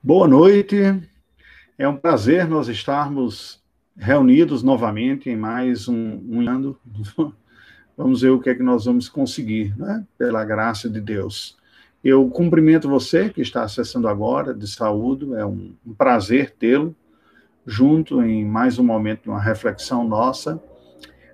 [0.00, 0.76] Boa noite.
[1.76, 3.60] É um prazer nós estarmos
[3.96, 6.78] reunidos novamente em mais um, um ano.
[7.96, 10.06] Vamos ver o que é que nós vamos conseguir, né?
[10.16, 11.58] Pela graça de Deus.
[12.02, 15.34] Eu cumprimento você que está acessando agora, de saúde.
[15.34, 16.94] É um, um prazer tê-lo
[17.66, 20.62] junto em mais um momento de uma reflexão nossa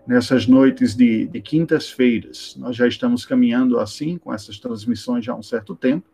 [0.07, 2.57] nessas noites de, de quintas-feiras.
[2.59, 6.09] Nós já estamos caminhando assim com essas transmissões já há um certo tempo.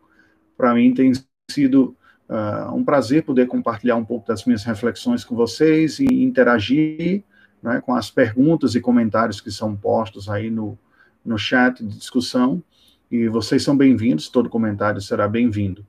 [0.57, 1.13] Para mim tem
[1.49, 1.95] sido
[2.31, 7.25] Uh, um prazer poder compartilhar um pouco das minhas reflexões com vocês e interagir
[7.61, 10.79] né, com as perguntas e comentários que são postos aí no,
[11.25, 12.63] no chat de discussão.
[13.11, 15.85] E vocês são bem-vindos, todo comentário será bem-vindo.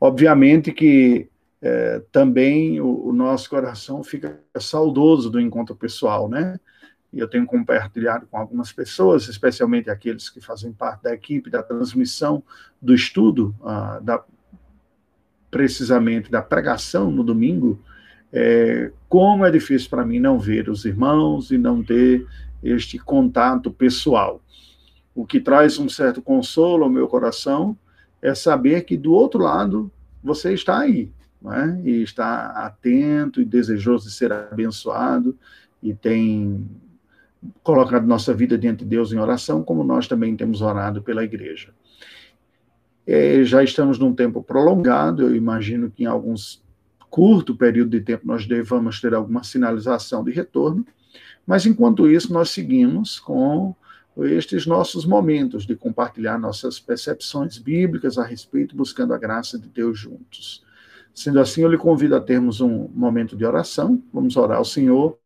[0.00, 1.28] Obviamente que
[1.60, 6.60] é, também o, o, nosso coração fica saudoso do encontro pessoal, né?
[7.12, 11.62] E eu tenho compartilhado com algumas pessoas, especialmente aqueles que fazem parte da equipe da
[11.62, 12.40] transmissão
[12.80, 14.24] do estudo uh, da,
[15.52, 17.78] precisamente da pregação no domingo,
[18.32, 22.26] é, como é difícil para mim não ver os irmãos e não ter
[22.64, 24.40] este contato pessoal.
[25.14, 27.76] O que traz um certo consolo ao meu coração
[28.22, 29.92] é saber que do outro lado
[30.24, 31.10] você está aí,
[31.42, 31.78] né?
[31.84, 35.36] e está atento e desejoso de ser abençoado
[35.82, 36.66] e tem
[37.62, 41.74] colocado nossa vida diante de Deus em oração, como nós também temos orado pela igreja.
[43.06, 46.62] É, já estamos num tempo prolongado, eu imagino que em alguns
[47.10, 50.86] curto período de tempo nós devamos ter alguma sinalização de retorno,
[51.46, 53.74] mas enquanto isso nós seguimos com
[54.18, 59.98] estes nossos momentos de compartilhar nossas percepções bíblicas a respeito, buscando a graça de Deus
[59.98, 60.64] juntos.
[61.14, 64.02] Sendo assim, eu lhe convido a termos um momento de oração.
[64.12, 65.18] Vamos orar ao Senhor,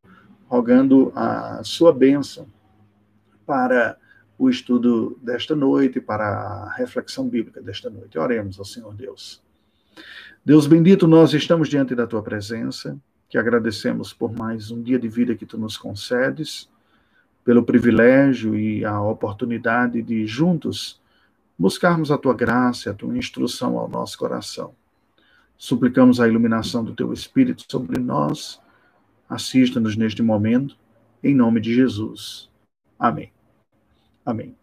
[0.49, 2.47] rogando a sua bênção
[3.45, 3.97] para
[4.39, 8.19] o estudo desta noite, para a reflexão bíblica desta noite.
[8.19, 9.43] Oremos ao Senhor Deus.
[10.45, 15.09] Deus bendito, nós estamos diante da tua presença, que agradecemos por mais um dia de
[15.09, 16.69] vida que tu nos concedes,
[17.45, 21.01] pelo privilégio e a oportunidade de juntos
[21.59, 24.75] buscarmos a tua graça, a tua instrução ao nosso coração.
[25.57, 28.61] Suplicamos a iluminação do teu Espírito sobre nós.
[29.29, 30.77] Assista-nos neste momento,
[31.23, 32.51] em nome de Jesus.
[32.99, 33.36] Amém.
[34.27, 34.57] Amém.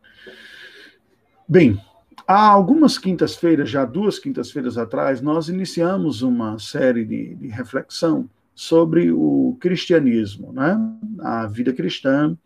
[1.47, 1.79] Bem,
[2.28, 9.09] há algumas quintas-feiras, já duas quintas-feiras atrás, nós iniciamos uma série de, de reflexão sobre
[9.09, 10.78] o cristianismo, né?
[11.19, 12.38] a vida cristã,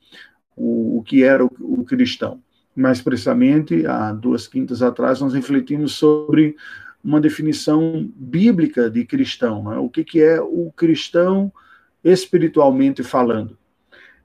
[0.55, 2.39] o, o que era o, o, cristão.
[2.75, 6.55] Mais precisamente, há duas quintas atrás, nós refletimos sobre
[7.03, 9.77] uma definição bíblica de cristão, né?
[9.77, 11.51] o que, que é o cristão
[12.03, 13.57] espiritualmente falando.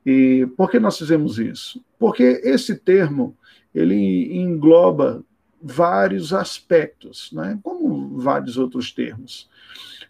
[0.05, 1.83] E por que nós fizemos isso?
[1.99, 3.37] Porque esse termo
[3.75, 5.25] ele engloba
[5.63, 7.59] vários aspectos, né?
[7.63, 9.49] como vários outros termos.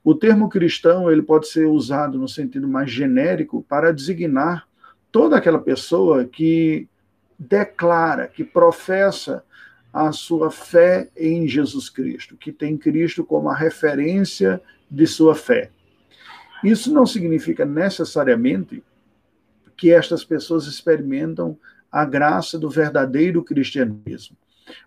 [0.02, 4.66] O termo cristão ele pode ser usado no sentido mais genérico para designar
[5.12, 6.88] toda aquela pessoa que
[7.38, 9.44] declara, que professa
[9.92, 14.60] a sua fé em Jesus Cristo, que tem Cristo como a referência
[14.90, 15.70] de sua fé.
[16.64, 18.82] Isso não significa necessariamente
[19.82, 21.58] que estas pessoas experimentam
[21.90, 24.36] a graça do verdadeiro cristianismo.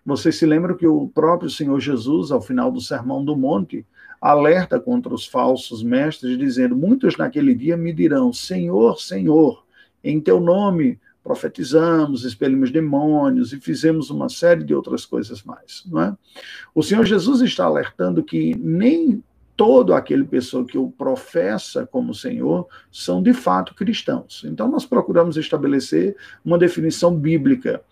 [0.02, 3.84] Vocês se lembram que o próprio Senhor Jesus, ao final do Sermão do Monte,
[4.18, 9.66] alerta contra os falsos mestres, dizendo: Muitos naquele dia me dirão: Senhor, Senhor,
[10.02, 15.82] em teu nome profetizamos, expelimos demônios e fizemos uma série de outras coisas mais.
[15.84, 16.16] Não é?
[16.74, 19.22] O Senhor Jesus está alertando que nem
[19.56, 24.44] todo aquele pessoa que o professa como Senhor são de fato cristãos.
[24.44, 27.82] Então nós procuramos estabelecer uma definição bíblica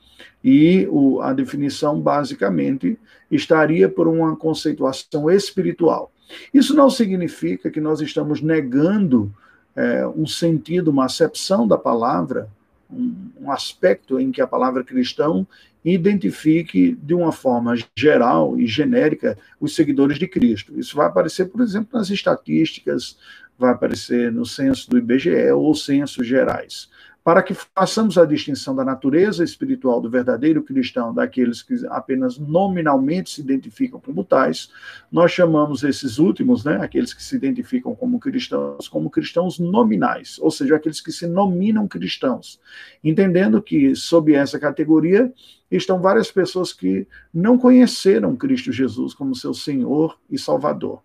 [0.43, 2.99] e o, a definição basicamente
[3.31, 6.13] estaria por uma conceituação espiritual.
[6.53, 9.33] Isso não significa que nós estamos negando
[9.75, 12.49] é, um sentido, uma acepção da palavra,
[12.91, 15.47] um, um aspecto em que a palavra cristão
[15.85, 20.79] identifique de uma forma geral e genérica os seguidores de Cristo.
[20.79, 23.19] Isso vai aparecer, por exemplo, nas estatísticas,
[23.59, 26.89] vai aparecer no censo do IBGE ou censos gerais
[27.25, 33.31] para que façamos a distinção da natureza espiritual do verdadeiro cristão daqueles que apenas nominalmente
[33.31, 34.71] se identificam como tais,
[35.11, 40.51] nós chamamos esses últimos, né, aqueles que se identificam como cristãos, como cristãos nominais, ou
[40.51, 42.61] seja, aqueles que se nominam cristãos,
[43.03, 45.33] entendendo que sob essa categoria
[45.71, 51.01] estão várias pessoas que não conheceram Cristo Jesus como seu Senhor e Salvador.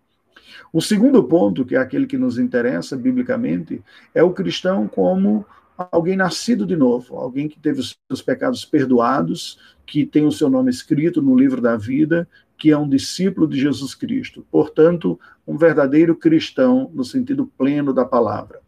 [0.72, 3.82] O segundo ponto, que é aquele que nos interessa biblicamente,
[4.14, 5.46] é o cristão como
[5.90, 10.50] alguém nascido de novo, alguém que teve os seus pecados perdoados, que tem o seu
[10.50, 12.28] nome escrito no livro da vida,
[12.58, 14.46] que é um discípulo de Jesus Cristo.
[14.50, 18.60] Portanto, um verdadeiro cristão no sentido pleno da palavra.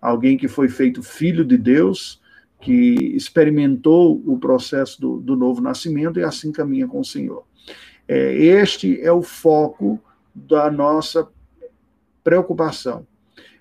[0.00, 2.20] Alguém que foi feito filho de Deus,
[2.60, 7.44] que experimentou o processo do, do novo nascimento e assim caminha com o Senhor.
[8.08, 10.00] É, este é o foco
[10.34, 11.28] da nossa
[12.22, 13.06] preocupação.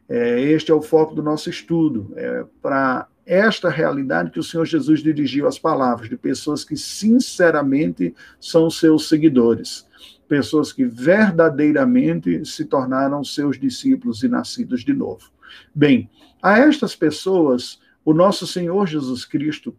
[0.07, 2.11] É, este é o foco do nosso estudo.
[2.15, 8.13] É, Para esta realidade que o Senhor Jesus dirigiu as palavras de pessoas que sinceramente
[8.39, 9.87] são seus seguidores,
[10.27, 15.31] pessoas que verdadeiramente se tornaram seus discípulos e nascidos de novo.
[15.73, 16.09] Bem,
[16.41, 19.73] a estas pessoas, o nosso Senhor Jesus Cristo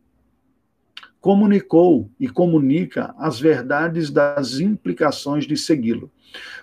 [1.24, 6.10] comunicou e comunica as verdades das implicações de segui-lo.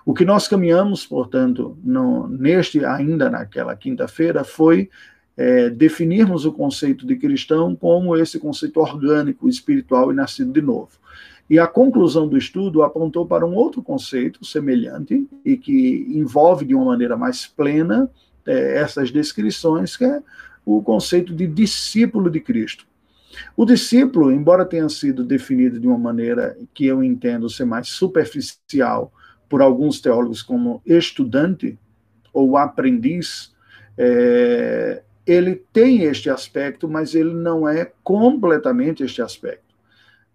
[0.06, 4.88] O que nós caminhamos, portanto, no, neste ainda naquela quinta-feira foi
[5.36, 10.92] é, definirmos o conceito de cristão como esse conceito orgânico, espiritual e nascido de novo.
[11.50, 16.76] E a conclusão do estudo apontou para um outro conceito semelhante e que envolve de
[16.76, 18.08] uma maneira mais plena
[18.46, 20.22] é, essas descrições, que é
[20.64, 22.91] o conceito de discípulo de Cristo.
[23.56, 29.12] O discípulo, embora tenha sido definido de uma maneira que eu entendo ser mais superficial
[29.50, 31.78] por alguns teólogos como estudante
[32.34, 33.54] ou aprendiz,
[33.98, 39.72] é, ele tem este aspecto, mas ele não é completamente este aspecto.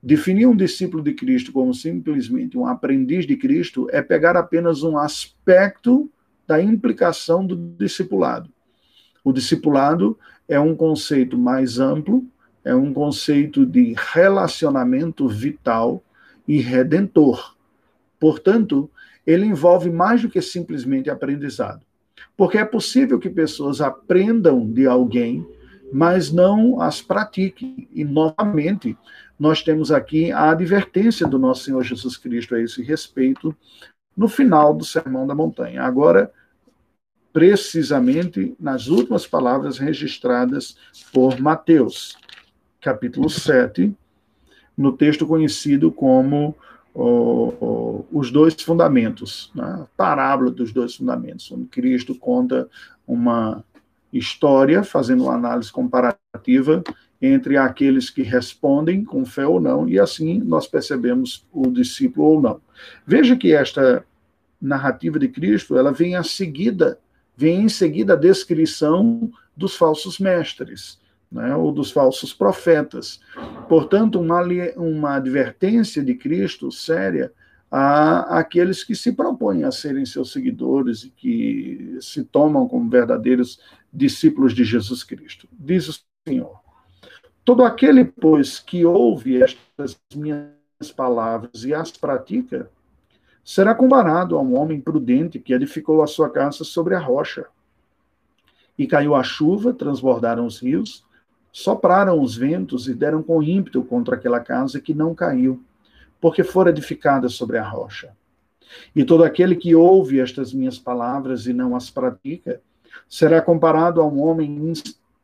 [0.03, 4.97] Definir um discípulo de Cristo como simplesmente um aprendiz de Cristo é pegar apenas um
[4.97, 6.11] aspecto
[6.47, 8.49] da implicação do discipulado.
[9.25, 10.17] O discipulado
[10.49, 12.25] é um conceito mais amplo,
[12.67, 16.03] é um conceito de relacionamento vital
[16.49, 17.55] e redentor.
[18.19, 18.91] Portanto,
[19.25, 21.81] ele envolve mais do que simplesmente aprendizado.
[22.37, 25.47] Porque é possível que pessoas aprendam de alguém,
[25.93, 27.87] mas não as pratiquem.
[27.95, 28.99] E, novamente,
[29.39, 33.55] nós temos aqui a advertência do nosso Senhor Jesus Cristo a esse respeito,
[34.17, 35.85] no final do Sermão da Montanha.
[35.85, 36.33] Agora,
[37.33, 40.77] precisamente nas últimas palavras registradas
[41.13, 42.17] por Mateus,
[42.87, 43.93] capítulo 7,
[44.79, 46.55] no texto conhecido como
[48.13, 49.65] os dois fundamentos, né?
[49.65, 52.69] a parábola dos dois fundamentos, onde Cristo conta
[53.05, 53.65] uma
[54.13, 56.85] história, fazendo uma análise comparativa
[57.21, 62.41] entre aqueles que respondem com fé ou não, e assim nós percebemos o discípulo ou
[62.41, 62.61] não.
[63.05, 64.07] Veja que esta
[64.63, 67.01] narrativa de Cristo, ela vem a seguida,
[67.37, 73.21] vem em seguida a descrição dos falsos mestres né, ou dos falsos profetas.
[73.69, 74.43] Portanto, uma,
[74.77, 77.33] uma advertência de Cristo séria
[77.71, 83.61] a aqueles que se propõem a serem seus seguidores e que se tomam como verdadeiros
[83.93, 85.49] discípulos de Jesus Cristo.
[85.53, 86.61] Diz o Senhor:
[87.45, 90.51] Todo aquele, pois, que ouve estas minhas
[90.95, 92.71] palavras e as pratica,
[93.45, 97.47] será comparado a um homem prudente que edificou a sua casa sobre a rocha.
[98.79, 101.06] E caiu a chuva, transbordaram os rios,
[101.57, 105.65] sopraram os ventos e deram com ímpeto contra aquela casa que não caiu,
[106.21, 108.13] porque fora edificada sobre a rocha.
[108.95, 112.61] E todo aquele que ouve estas minhas palavras e não as pratica,
[113.09, 114.75] será comparado a um homem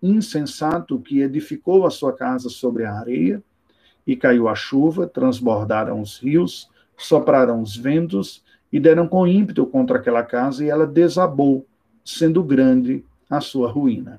[0.03, 3.43] insensato que edificou a sua casa sobre a areia,
[4.07, 8.43] e caiu a chuva, transbordaram os rios, sopraram os ventos
[8.73, 11.67] e deram com ímpeto contra aquela casa, e ela desabou,
[12.03, 14.19] sendo grande a sua ruína.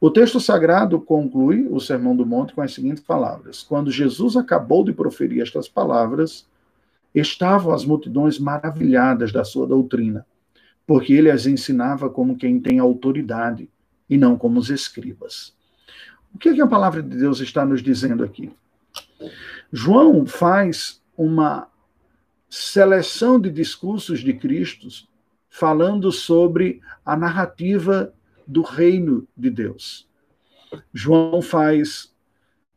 [0.00, 4.84] O texto sagrado conclui o Sermão do Monte com as seguintes palavras: Quando Jesus acabou
[4.84, 6.46] de proferir estas palavras,
[7.14, 10.26] estavam as multidões maravilhadas da sua doutrina,
[10.86, 13.68] porque ele as ensinava como quem tem autoridade
[14.08, 15.54] e não como os escribas.
[16.34, 18.52] O que, é que a palavra de Deus está nos dizendo aqui?
[19.72, 21.68] João faz uma
[22.48, 24.88] seleção de discursos de Cristo
[25.48, 28.12] falando sobre a narrativa
[28.50, 30.08] do reino de Deus.
[30.92, 32.12] João faz,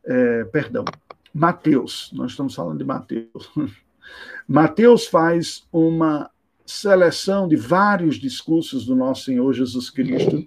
[0.04, 0.84] é, perdão,
[1.32, 3.50] Mateus, nós estamos falando de Mateus.
[4.46, 6.30] Mateus faz uma
[6.64, 10.46] seleção de vários discursos do nosso Senhor Jesus Cristo,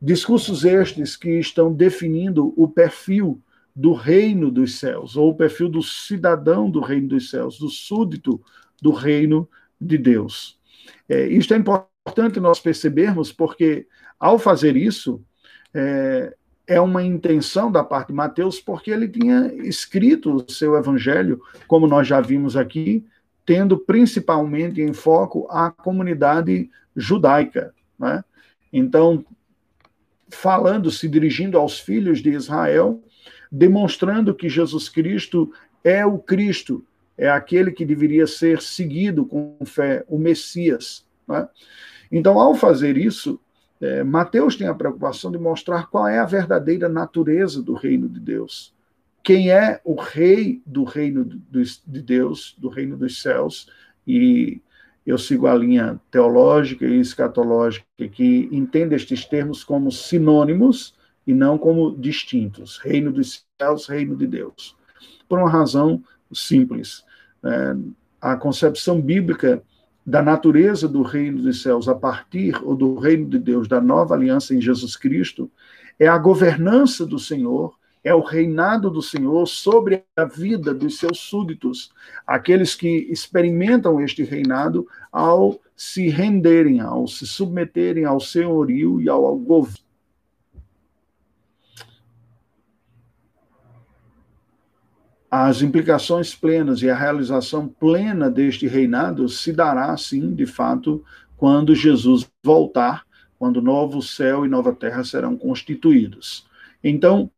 [0.00, 3.40] discursos estes que estão definindo o perfil
[3.74, 8.40] do reino dos céus, ou o perfil do cidadão do reino dos céus, do súdito
[8.82, 9.48] do reino
[9.80, 10.58] de Deus.
[11.08, 11.95] É, isto é importante
[12.40, 13.86] nós percebermos, porque
[14.18, 15.22] ao fazer isso,
[15.74, 16.34] é,
[16.66, 21.86] é uma intenção da parte de Mateus, porque ele tinha escrito o seu evangelho, como
[21.86, 23.04] nós já vimos aqui,
[23.44, 27.72] tendo principalmente em foco a comunidade judaica.
[27.98, 28.24] Né?
[28.72, 29.24] Então,
[30.28, 33.02] falando, se dirigindo aos filhos de Israel,
[33.50, 35.52] demonstrando que Jesus Cristo
[35.84, 36.84] é o Cristo,
[37.16, 41.06] é aquele que deveria ser seguido com fé, o Messias.
[41.28, 41.48] Né?
[42.10, 43.40] Então, ao fazer isso,
[43.80, 48.20] é, Mateus tem a preocupação de mostrar qual é a verdadeira natureza do reino de
[48.20, 48.74] Deus.
[49.22, 53.68] Quem é o rei do reino de Deus, do reino dos céus,
[54.06, 54.60] e
[55.04, 60.94] eu sigo a linha teológica e escatológica que entende estes termos como sinônimos
[61.26, 62.78] e não como distintos.
[62.78, 64.76] Reino dos céus, reino de Deus.
[65.28, 67.04] Por uma razão simples.
[67.44, 67.76] É,
[68.20, 69.62] a concepção bíblica
[70.06, 74.14] da natureza do reino dos céus a partir ou do reino de Deus da nova
[74.14, 75.50] aliança em Jesus Cristo
[75.98, 81.18] é a governança do Senhor, é o reinado do Senhor sobre a vida dos seus
[81.18, 81.90] súditos,
[82.24, 89.36] aqueles que experimentam este reinado ao se renderem, ao se submeterem ao senhorio e ao
[89.36, 89.85] governo
[95.30, 101.04] as implicações plenas e a realização plena deste reinado se dará, sim, de fato,
[101.36, 103.04] quando Jesus voltar,
[103.38, 106.46] quando novo céu e nova terra serão constituídos.
[106.82, 107.30] Então,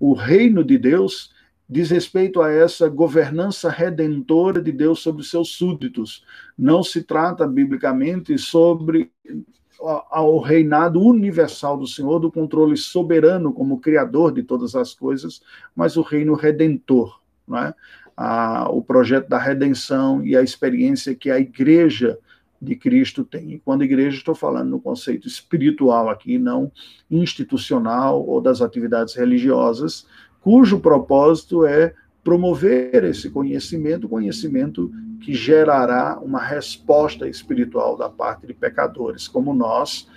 [0.00, 1.30] o reino de Deus
[1.68, 6.24] diz respeito a essa governança redentora de Deus sobre seus súditos.
[6.56, 9.10] Não se trata, biblicamente, sobre
[9.78, 15.42] ao reinado universal do Senhor, do controle soberano como criador de todas as coisas,
[15.74, 17.20] mas o reino redentor
[17.54, 17.74] é?
[18.16, 22.18] a, o projeto da redenção e a experiência que a igreja
[22.60, 23.52] de Cristo tem.
[23.52, 26.72] E quando igreja, estou falando no conceito espiritual aqui, não
[27.10, 30.06] institucional ou das atividades religiosas,
[30.40, 38.54] cujo propósito é promover esse conhecimento, conhecimento que gerará uma resposta espiritual da parte de
[38.54, 40.08] pecadores como nós,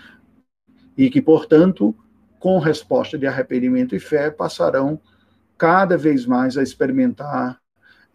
[0.97, 1.95] e que, portanto,
[2.39, 4.99] com resposta de arrependimento e fé, passarão
[5.59, 7.59] cada vez mais a experimentar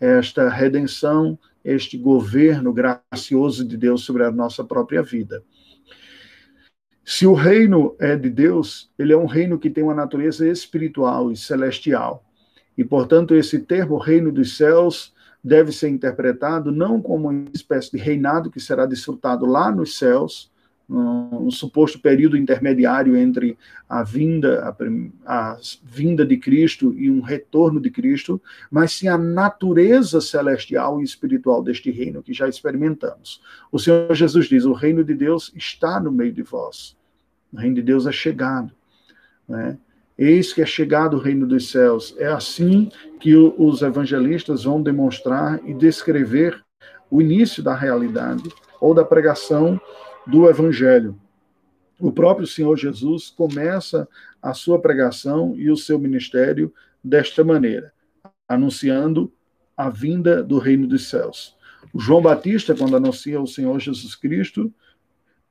[0.00, 5.44] esta redenção, este governo gracioso de Deus sobre a nossa própria vida.
[7.04, 11.30] Se o reino é de Deus, ele é um reino que tem uma natureza espiritual
[11.30, 12.24] e celestial.
[12.78, 17.98] E, portanto, esse termo reino dos céus deve ser interpretado não como uma espécie de
[17.98, 20.50] reinado que será desfrutado lá nos céus,
[20.88, 23.56] um, suposto período intermediário entre
[23.88, 24.76] a vinda,
[25.26, 31.00] a, a, vinda de Cristo e um retorno de Cristo, mas sim a natureza celestial
[31.00, 33.40] e espiritual deste reino que já experimentamos.
[33.72, 36.96] O Senhor Jesus diz: o reino de Deus está no meio de vós.
[37.52, 38.72] O reino de Deus é chegado.
[39.48, 39.78] Né?
[40.18, 42.14] Eis que é chegado o reino dos céus.
[42.18, 46.62] É assim que o, os evangelistas vão demonstrar e descrever
[47.10, 48.48] o início da realidade
[48.80, 49.80] ou da pregação
[50.26, 51.18] do Evangelho.
[51.98, 54.08] O próprio Senhor Jesus começa
[54.42, 57.92] a sua pregação e o seu ministério desta maneira,
[58.48, 59.32] anunciando
[59.76, 61.56] a vinda do reino dos céus.
[61.92, 64.72] O João Batista, quando anuncia o Senhor Jesus Cristo,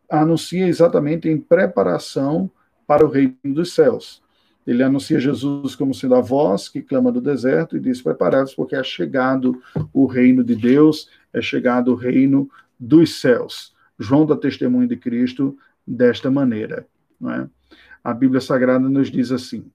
[0.10, 2.50] anuncia exatamente em preparação
[2.86, 4.22] para o reino dos céus.
[4.66, 8.76] Ele anuncia Jesus como sendo a voz que clama do deserto e diz: Preparados, porque
[8.76, 9.62] é chegado
[9.92, 12.50] o reino de Deus, é chegado o reino
[12.80, 13.73] dos céus.
[14.04, 16.86] João dá testemunho de Cristo desta maneira.
[17.26, 17.48] É?
[18.04, 19.66] A Bíblia Sagrada nos diz assim,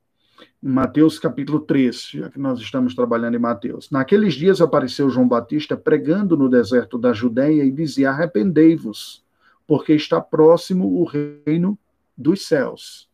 [0.63, 3.91] em Mateus capítulo 3, já que nós estamos trabalhando em Mateus.
[3.91, 9.25] Naqueles dias apareceu João Batista pregando no deserto da Judéia e dizia: Arrependei-vos,
[9.67, 11.79] porque está próximo o reino
[12.17, 13.09] dos céus.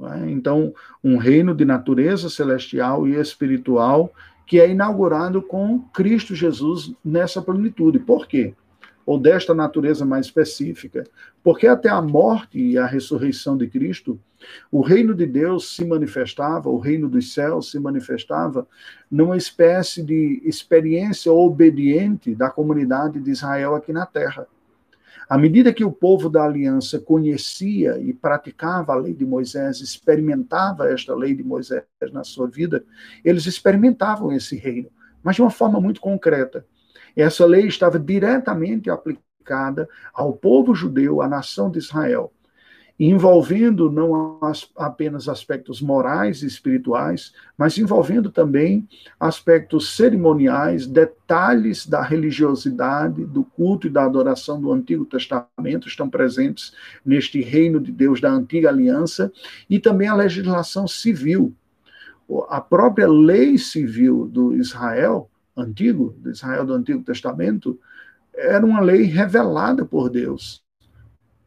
[0.00, 0.30] É?
[0.30, 4.12] Então, um reino de natureza celestial e espiritual
[4.46, 7.98] que é inaugurado com Cristo Jesus nessa plenitude.
[7.98, 8.54] Por quê?
[9.06, 11.04] Ou desta natureza mais específica.
[11.42, 14.18] Porque até a morte e a ressurreição de Cristo,
[14.70, 18.66] o reino de Deus se manifestava, o reino dos céus se manifestava
[19.10, 24.46] numa espécie de experiência obediente da comunidade de Israel aqui na terra.
[25.28, 30.90] À medida que o povo da aliança conhecia e praticava a lei de Moisés, experimentava
[30.90, 32.84] esta lei de Moisés na sua vida,
[33.24, 34.90] eles experimentavam esse reino,
[35.22, 36.66] mas de uma forma muito concreta.
[37.16, 42.32] Essa lei estava diretamente aplicada ao povo judeu, à nação de Israel,
[42.98, 44.40] envolvendo não
[44.76, 53.88] apenas aspectos morais e espirituais, mas envolvendo também aspectos cerimoniais, detalhes da religiosidade, do culto
[53.88, 56.72] e da adoração do Antigo Testamento estão presentes
[57.04, 59.32] neste reino de Deus da antiga aliança,
[59.68, 61.52] e também a legislação civil.
[62.48, 67.78] A própria lei civil do Israel antigo, de Israel do Antigo Testamento,
[68.34, 70.62] era uma lei revelada por Deus.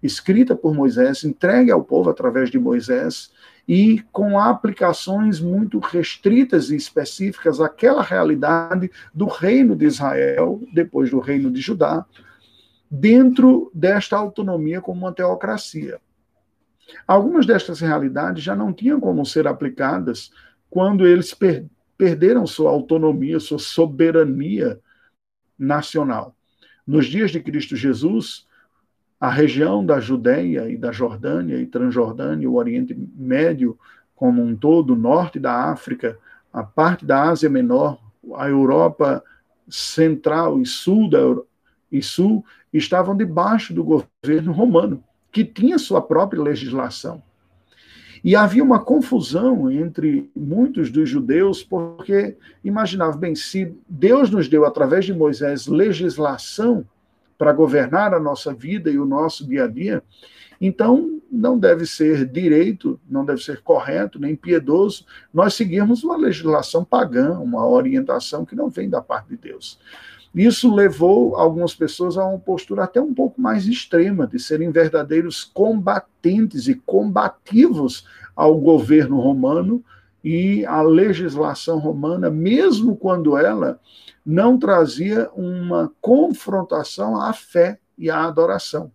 [0.01, 3.31] escrita por Moisés, entregue ao povo através de Moisés,
[3.67, 11.19] e com aplicações muito restritas e específicas àquela realidade do reino de Israel, depois do
[11.19, 12.05] reino de Judá,
[12.89, 15.99] dentro desta autonomia como uma teocracia.
[17.05, 20.31] Algumas destas realidades já não tinham como ser aplicadas
[20.69, 21.65] quando eles per
[21.97, 24.79] perderam sua autonomia, sua soberania
[25.57, 26.35] nacional.
[26.85, 28.47] Nos dias de Cristo Jesus,
[29.19, 33.77] a região da Judéia e da Jordânia e Transjordânia, o Oriente Médio
[34.15, 36.17] como um todo, o norte da África,
[36.51, 37.99] a parte da Ásia Menor,
[38.35, 39.23] a Europa
[39.69, 41.19] Central e Sul da
[41.91, 47.21] e Sul estavam debaixo do governo romano, que tinha sua própria legislação.
[48.23, 54.65] E havia uma confusão entre muitos dos judeus, porque imaginavam, bem, se Deus nos deu,
[54.65, 56.85] através de Moisés, legislação
[57.37, 60.03] para governar a nossa vida e o nosso dia a dia,
[60.59, 66.83] então não deve ser direito, não deve ser correto, nem piedoso nós seguirmos uma legislação
[66.83, 69.79] pagã, uma orientação que não vem da parte de Deus.
[70.37, 75.43] Isso levou algumas pessoas a uma postura até um pouco mais extrema, de serem verdadeiros
[75.43, 79.83] combatentes e combativos ao governo romano
[80.23, 83.79] e à legislação romana, mesmo quando ela
[84.23, 88.91] não trazia uma confrontação à fé e à adoração.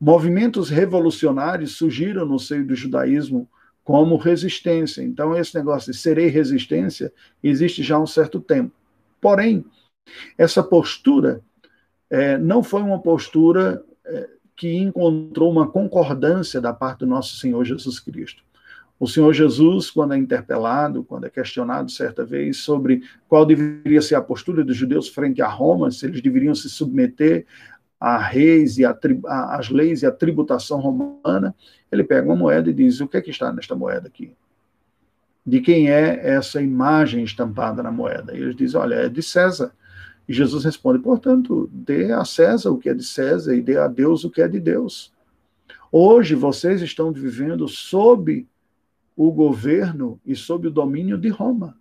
[0.00, 3.46] Movimentos revolucionários surgiram no seio do judaísmo
[3.84, 5.02] como resistência.
[5.02, 7.12] Então, esse negócio de serei resistência
[7.42, 8.72] existe já há um certo tempo.
[9.20, 9.66] Porém,
[10.36, 11.40] essa postura
[12.10, 17.64] é, não foi uma postura é, que encontrou uma concordância da parte do nosso Senhor
[17.64, 18.42] Jesus Cristo.
[19.00, 24.16] O Senhor Jesus, quando é interpelado, quando é questionado certa vez sobre qual deveria ser
[24.16, 27.46] a postura dos judeus frente a Roma, se eles deveriam se submeter
[28.00, 31.54] a reis e às leis e à tributação romana,
[31.90, 34.32] ele pega uma moeda e diz: O que é que está nesta moeda aqui?
[35.46, 38.36] De quem é essa imagem estampada na moeda?
[38.36, 39.72] E eles dizem: Olha, é de César.
[40.28, 43.88] E Jesus responde: portanto, dê a César o que é de César e dê a
[43.88, 45.12] Deus o que é de Deus.
[45.90, 48.46] Hoje vocês estão vivendo sob
[49.16, 51.76] o governo e sob o domínio de Roma.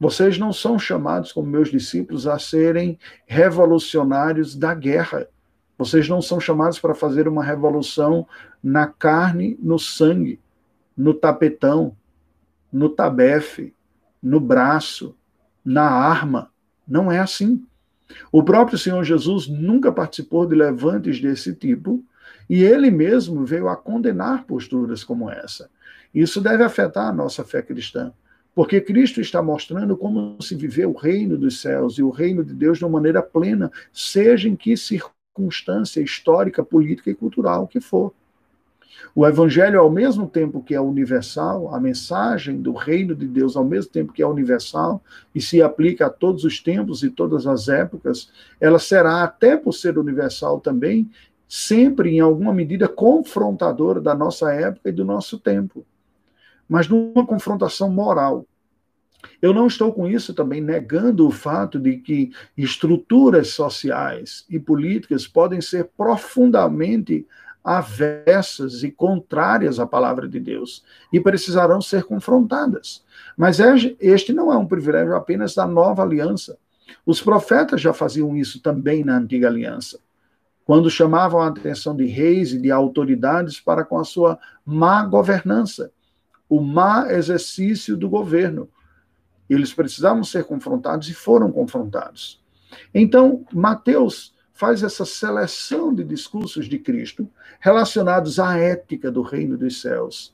[0.00, 5.28] Vocês não são chamados, como meus discípulos, a serem revolucionários da guerra.
[5.76, 8.26] Vocês não são chamados para fazer uma revolução
[8.62, 10.40] na carne, no sangue,
[10.96, 11.96] no tapetão,
[12.72, 13.74] no tabefe,
[14.22, 15.14] no braço,
[15.64, 16.51] na arma.
[16.92, 17.64] Não é assim.
[18.30, 22.04] O próprio Senhor Jesus nunca participou de levantes desse tipo
[22.50, 25.70] e ele mesmo veio a condenar posturas como essa.
[26.14, 28.12] Isso deve afetar a nossa fé cristã,
[28.54, 32.52] porque Cristo está mostrando como se viver o reino dos céus e o reino de
[32.52, 38.12] Deus de uma maneira plena, seja em que circunstância histórica, política e cultural que for.
[39.14, 43.64] O Evangelho, ao mesmo tempo que é universal, a mensagem do reino de Deus, ao
[43.64, 45.02] mesmo tempo que é universal
[45.34, 49.72] e se aplica a todos os tempos e todas as épocas, ela será, até por
[49.72, 51.10] ser universal também,
[51.46, 55.84] sempre, em alguma medida, confrontadora da nossa época e do nosso tempo.
[56.66, 58.46] Mas numa confrontação moral.
[59.40, 65.28] Eu não estou com isso também negando o fato de que estruturas sociais e políticas
[65.28, 67.26] podem ser profundamente
[67.64, 73.04] avessas e contrárias à palavra de Deus e precisarão ser confrontadas.
[73.36, 76.58] Mas é, este não é um privilégio apenas da nova aliança.
[77.06, 79.98] Os profetas já faziam isso também na antiga aliança,
[80.64, 85.90] quando chamavam a atenção de reis e de autoridades para com a sua má governança,
[86.48, 88.68] o má exercício do governo.
[89.48, 92.42] Eles precisavam ser confrontados e foram confrontados.
[92.94, 99.80] Então, Mateus faz essa seleção de discursos de Cristo relacionados à ética do reino dos
[99.80, 100.32] céus,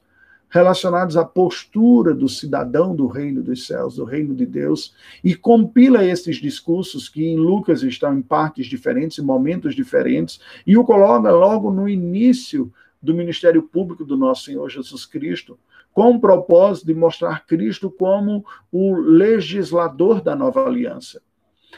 [0.50, 6.04] relacionados à postura do cidadão do reino dos céus, do reino de Deus, e compila
[6.04, 11.30] esses discursos que em Lucas estão em partes diferentes, em momentos diferentes, e o coloca
[11.30, 15.58] logo no início do ministério público do nosso Senhor Jesus Cristo,
[15.90, 21.22] com o propósito de mostrar Cristo como o legislador da nova aliança.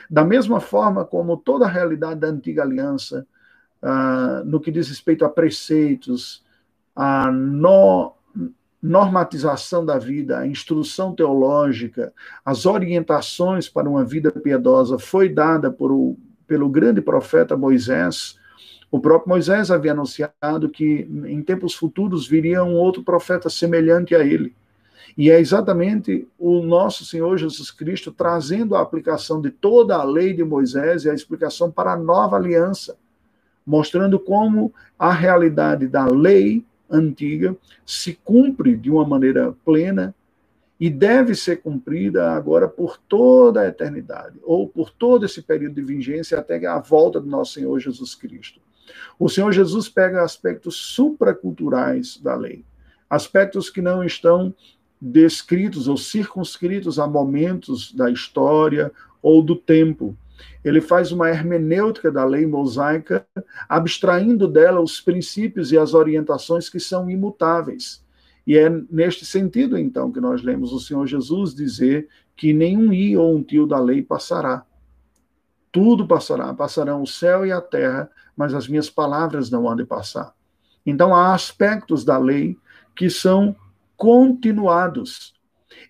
[0.09, 3.27] Da mesma forma como toda a realidade da antiga aliança,
[3.83, 6.45] uh, no que diz respeito a preceitos,
[6.95, 8.15] a no,
[8.83, 12.13] normatização da vida, a instrução teológica,
[12.45, 18.37] as orientações para uma vida piedosa foi dada por pelo grande profeta Moisés.
[18.91, 24.25] O próprio Moisés havia anunciado que em tempos futuros viria um outro profeta semelhante a
[24.25, 24.53] ele.
[25.17, 30.33] E é exatamente o nosso Senhor Jesus Cristo trazendo a aplicação de toda a lei
[30.33, 32.97] de Moisés e a explicação para a nova aliança.
[33.71, 40.15] mostrando como a realidade da lei antiga se cumpre de uma maneira plena
[40.79, 45.83] e deve ser cumprida agora por toda a eternidade, ou por todo esse período de
[45.83, 48.61] vigência até a volta do nosso Senhor Jesus Cristo.
[49.19, 52.65] O Senhor Jesus pega aspectos supraculturais da lei,
[53.09, 54.55] aspectos que não estão
[55.01, 60.17] descritos ou circunscritos a momentos da história ou do tempo.
[60.63, 63.27] Ele faz uma hermenêutica da lei mosaica,
[63.69, 68.05] abstraindo dela os princípios e as orientações que são imutáveis.
[68.47, 73.17] E é neste sentido, então, que nós lemos o Senhor Jesus dizer que nenhum i
[73.17, 74.65] ou um tio da lei passará.
[75.73, 79.85] Tudo passará, passarão o céu e a terra, mas as minhas palavras não hão de
[79.85, 80.35] passar.
[80.85, 82.59] Então, há aspectos da lei
[82.97, 83.55] que são
[84.01, 85.35] continuados.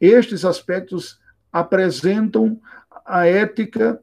[0.00, 1.20] Estes aspectos
[1.52, 2.60] apresentam
[3.06, 4.02] a ética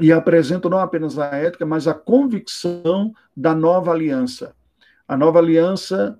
[0.00, 4.52] e apresentam não apenas a ética, mas a convicção da nova aliança.
[5.06, 6.18] A nova aliança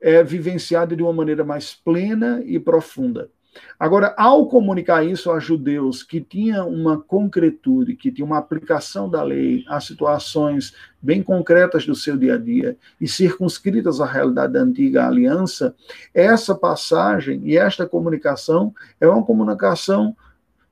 [0.00, 3.28] é vivenciada de uma maneira mais plena e profunda.
[3.78, 9.22] Agora, ao comunicar isso a judeus que tinham uma concretude, que tinham uma aplicação da
[9.22, 14.60] lei a situações bem concretas do seu dia a dia e circunscritas à realidade da
[14.60, 15.74] antiga aliança,
[16.14, 20.16] essa passagem e esta comunicação é uma comunicação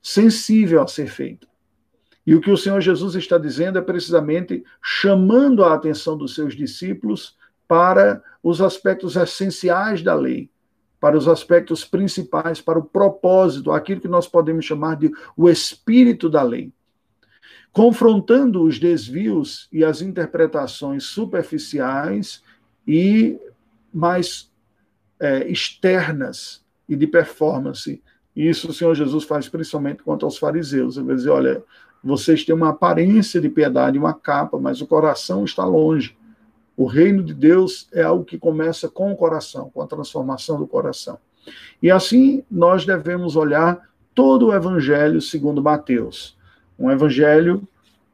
[0.01, 1.47] sensível a ser feita.
[2.25, 6.55] E o que o Senhor Jesus está dizendo é precisamente chamando a atenção dos seus
[6.55, 7.35] discípulos
[7.67, 10.50] para os aspectos essenciais da lei,
[11.01, 16.29] para os aspectos principais, para o propósito, aquilo que nós podemos chamar de o espírito
[16.29, 16.71] da lei.
[17.73, 22.43] Confrontando os desvios e as interpretações superficiais
[22.87, 23.39] e
[23.91, 24.51] mais
[25.19, 27.99] é, externas e de performance.
[28.35, 30.97] Isso o Senhor Jesus faz principalmente quanto aos fariseus.
[30.97, 31.63] Ele vai dizer: olha,
[32.03, 36.15] vocês têm uma aparência de piedade, uma capa, mas o coração está longe.
[36.81, 40.65] O reino de Deus é algo que começa com o coração, com a transformação do
[40.65, 41.19] coração.
[41.79, 46.35] E assim nós devemos olhar todo o evangelho segundo Mateus.
[46.79, 47.61] Um evangelho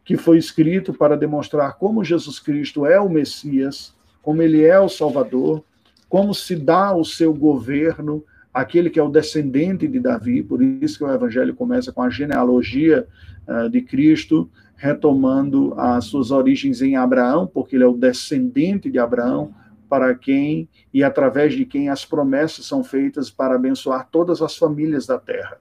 [0.03, 4.89] que foi escrito para demonstrar como Jesus Cristo é o Messias, como ele é o
[4.89, 5.63] Salvador,
[6.09, 8.21] como se dá o seu governo,
[8.53, 12.09] aquele que é o descendente de Davi, por isso que o evangelho começa com a
[12.09, 13.07] genealogia
[13.47, 18.99] uh, de Cristo, retomando as suas origens em Abraão, porque ele é o descendente de
[18.99, 19.53] Abraão,
[19.89, 25.07] para quem e através de quem as promessas são feitas para abençoar todas as famílias
[25.07, 25.57] da terra.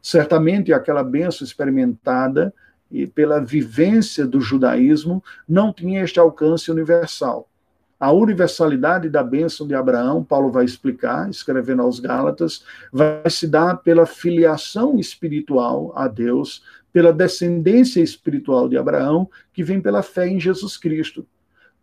[0.00, 2.54] Certamente aquela bênção experimentada
[2.90, 7.48] e pela vivência do judaísmo não tinha este alcance universal.
[7.98, 13.76] A universalidade da bênção de Abraão, Paulo vai explicar, escrevendo aos Gálatas, vai se dar
[13.76, 20.38] pela filiação espiritual a Deus pela descendência espiritual de Abraão, que vem pela fé em
[20.38, 21.26] Jesus Cristo.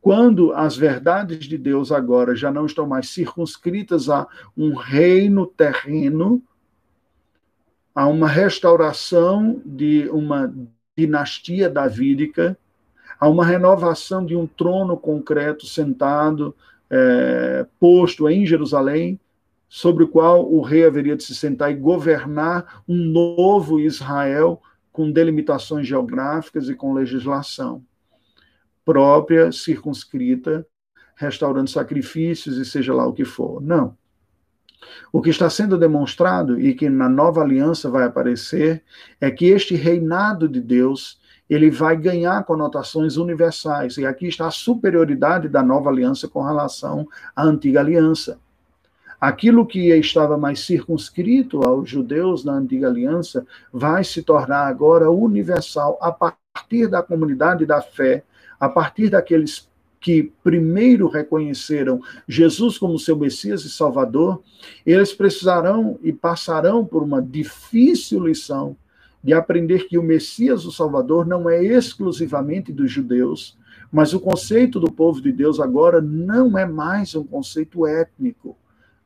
[0.02, 6.42] Quando as verdades de Deus agora já não estão mais circunscritas a um reino terreno,
[7.94, 10.54] a uma restauração de uma
[10.98, 12.58] dinastia davídica,
[13.20, 16.56] a uma renovação de um trono concreto sentado,
[16.90, 19.20] é, posto em Jerusalém,
[19.68, 25.12] sobre o qual o rei haveria de se sentar e governar um novo Israel com
[25.12, 27.84] delimitações geográficas e com legislação
[28.84, 30.66] própria, circunscrita,
[31.16, 33.62] restaurando sacrifícios e seja lá o que for.
[33.62, 33.96] Não.
[35.12, 38.84] O que está sendo demonstrado e que na nova aliança vai aparecer
[39.20, 43.98] é que este reinado de Deus ele vai ganhar conotações universais.
[43.98, 48.40] E aqui está a superioridade da nova aliança com relação à antiga aliança.
[49.20, 55.98] Aquilo que estava mais circunscrito aos judeus na antiga aliança vai se tornar agora universal
[56.02, 58.24] a partir da comunidade da fé,
[58.58, 59.68] a partir daqueles
[60.00, 64.42] que primeiro reconheceram Jesus como seu Messias e Salvador,
[64.86, 68.78] eles precisarão e passarão por uma difícil lição
[69.22, 73.58] de aprender que o Messias, o Salvador, não é exclusivamente dos judeus,
[73.92, 78.56] mas o conceito do povo de Deus agora não é mais um conceito étnico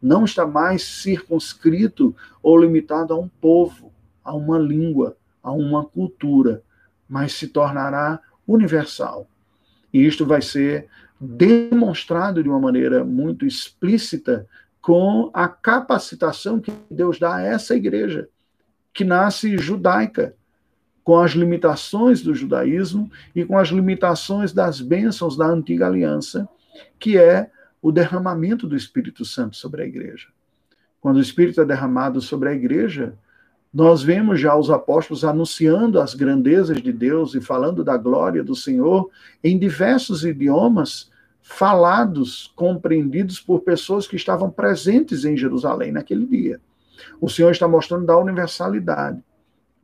[0.04, 3.90] não está mais circunscrito ou limitado a um povo,
[4.22, 6.62] a uma língua, a uma cultura,
[7.08, 9.26] mas se tornará universal.
[9.94, 10.90] E isto vai ser
[11.20, 14.46] demonstrado de uma maneira muito explícita
[14.82, 18.28] com a capacitação que Deus dá a essa igreja,
[18.94, 20.36] que nasce judaica,
[21.02, 26.48] com as limitações do judaísmo e com as limitações das bênçãos da antiga aliança,
[27.00, 27.50] que é
[27.84, 30.30] o derramamento do Espírito Santo sobre a igreja.
[31.02, 33.14] Quando o Espírito é derramado sobre a igreja,
[33.74, 38.56] Nós vemos já os apóstolos anunciando as grandezas de Deus e falando da glória do
[38.56, 39.10] Senhor
[39.44, 46.62] em diversos idiomas falados, compreendidos por pessoas que estavam presentes em Jerusalém naquele dia.
[47.20, 49.20] O Senhor está mostrando da universalidade.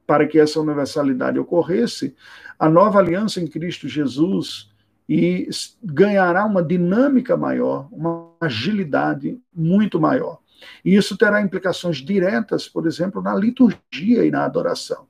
[0.05, 2.15] Para que essa universalidade ocorresse,
[2.57, 4.68] a nova aliança em Cristo Jesus
[5.09, 5.49] e
[5.83, 10.37] ganhará uma dinâmica maior, uma agilidade muito maior.
[10.85, 15.07] E isso terá implicações diretas, por exemplo, na liturgia e na adoração.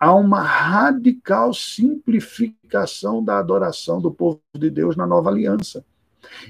[0.00, 5.84] Há uma radical simplificação da adoração do povo de Deus na nova aliança.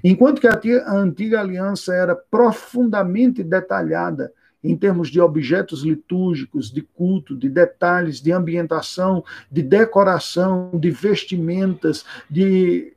[0.03, 4.33] Enquanto que a antiga aliança era profundamente detalhada
[4.71, 12.05] em termos de objetos litúrgicos, de culto, de detalhes, de ambientação, de decoração, de vestimentas,
[12.29, 12.93] de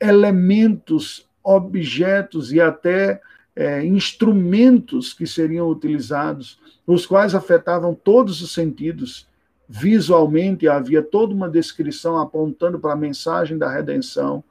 [0.00, 3.20] elementos, objetos e até
[3.54, 9.28] é, instrumentos que seriam utilizados, os quais afetavam todos os sentidos.
[9.68, 14.42] Visualmente havia toda uma descrição apontando para a mensagem da redenção.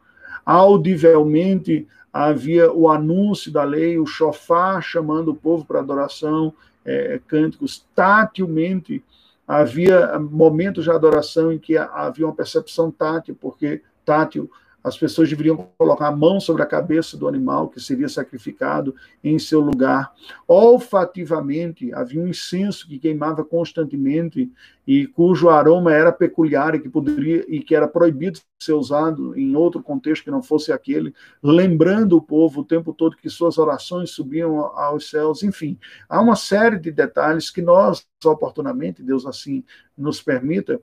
[0.46, 6.54] Audivelmente havia o anúncio da lei, o chofar chamando o povo para adoração,
[6.86, 7.84] é, cânticos.
[7.96, 9.04] Tátilmente
[9.48, 14.50] havia momentos de adoração em que havia uma percepção tátil, porque tátil
[14.84, 18.94] as pessoas deveriam colocar a mão sobre a cabeça do animal que seria sacrificado
[19.24, 20.12] em seu lugar.
[20.48, 24.52] Olfativamente, havia um incenso que queimava constantemente
[24.86, 29.56] e cujo aroma era peculiar e que poderia e que era proibido ser usado em
[29.56, 34.12] outro contexto que não fosse aquele, lembrando o povo o tempo todo que suas orações
[34.12, 35.44] subiam aos céus.
[35.44, 35.78] Enfim,
[36.10, 39.64] há uma série de detalhes que nós oportunamente, Deus assim
[39.98, 40.80] nos permita,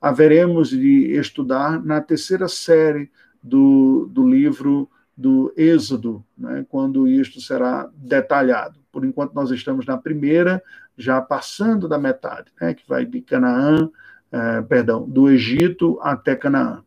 [0.00, 3.10] haveremos de estudar na terceira série
[3.44, 8.80] do, do livro do Êxodo, né, quando isto será detalhado.
[8.90, 10.62] Por enquanto, nós estamos na primeira,
[10.96, 13.90] já passando da metade, né, que vai de Canaã,
[14.32, 16.82] eh, perdão, do Egito até Canaã.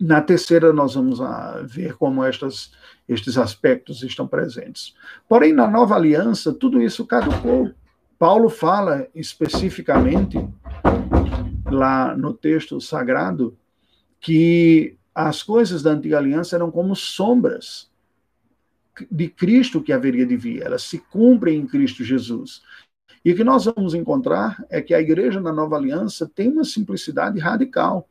[0.00, 2.72] Na terceira, nós vamos a, ver como estas,
[3.08, 4.94] estes aspectos estão presentes.
[5.28, 7.70] Porém, na nova aliança, tudo isso caducou.
[8.18, 10.38] Paulo fala especificamente,
[11.66, 13.56] lá no texto sagrado,
[14.20, 17.90] que as coisas da antiga aliança eram como sombras
[19.10, 22.62] de Cristo que haveria de vir, elas se cumprem em Cristo Jesus.
[23.24, 26.62] E o que nós vamos encontrar é que a igreja na nova aliança tem uma
[26.62, 28.08] simplicidade radical.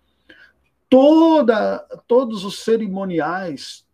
[0.89, 3.85] Toda, todos os cerimoniais,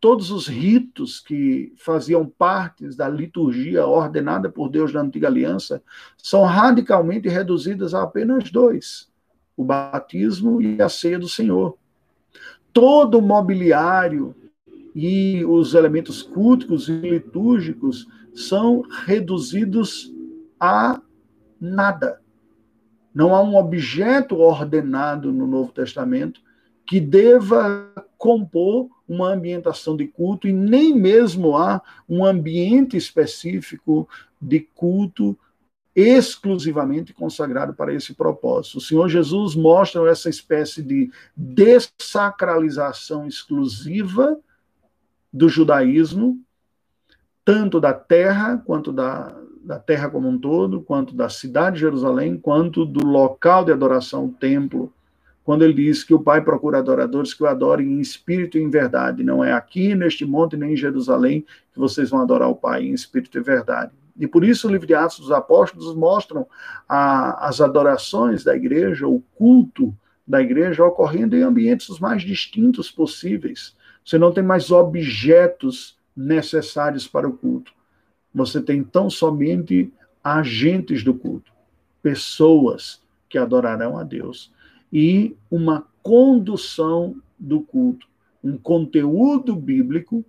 [0.00, 5.82] todos os ritos que faziam parte da liturgia ordenada por Deus na antiga aliança
[6.16, 9.10] são radicalmente reduzidas a apenas dois:
[9.54, 11.78] o batismo e a ceia do Senhor
[12.72, 14.34] todo o mobiliário
[14.94, 20.12] e os elementos culticos e litúrgicos são reduzidos
[20.58, 21.00] a
[21.60, 22.20] nada.
[23.14, 26.40] Não há um objeto ordenado no Novo Testamento
[26.86, 34.08] que deva compor uma ambientação de culto e nem mesmo há um ambiente específico
[34.40, 35.38] de culto
[35.94, 38.78] exclusivamente consagrado para esse propósito.
[38.78, 44.38] O Senhor Jesus mostra essa espécie de desacralização exclusiva
[45.32, 46.40] do judaísmo,
[47.44, 52.36] tanto da terra, quanto da, da terra como um todo, quanto da cidade de Jerusalém,
[52.36, 54.92] quanto do local de adoração, o templo,
[55.44, 58.70] quando ele diz que o Pai procura adoradores que o adorem em espírito e em
[58.70, 59.24] verdade.
[59.24, 62.92] Não é aqui neste monte nem em Jerusalém que vocês vão adorar o Pai em
[62.92, 63.92] espírito e verdade.
[64.20, 66.46] E por isso o livro de Atos dos Apóstolos mostram
[66.86, 69.96] a, as adorações da igreja, o culto
[70.28, 73.74] da igreja ocorrendo em ambientes os mais distintos possíveis.
[74.04, 77.72] Você não tem mais objetos necessários para o culto.
[78.34, 79.90] Você tem tão somente
[80.22, 81.50] agentes do culto,
[82.02, 84.52] pessoas que adorarão a Deus
[84.92, 88.06] e uma condução do culto,
[88.44, 90.24] um conteúdo bíblico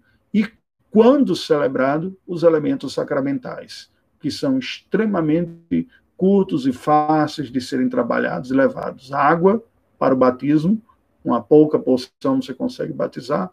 [0.91, 8.53] quando celebrado, os elementos sacramentais, que são extremamente curtos e fáceis de serem trabalhados e
[8.53, 9.11] levados.
[9.11, 9.63] Água
[9.97, 10.79] para o batismo,
[11.23, 13.49] uma pouca porção você consegue batizar.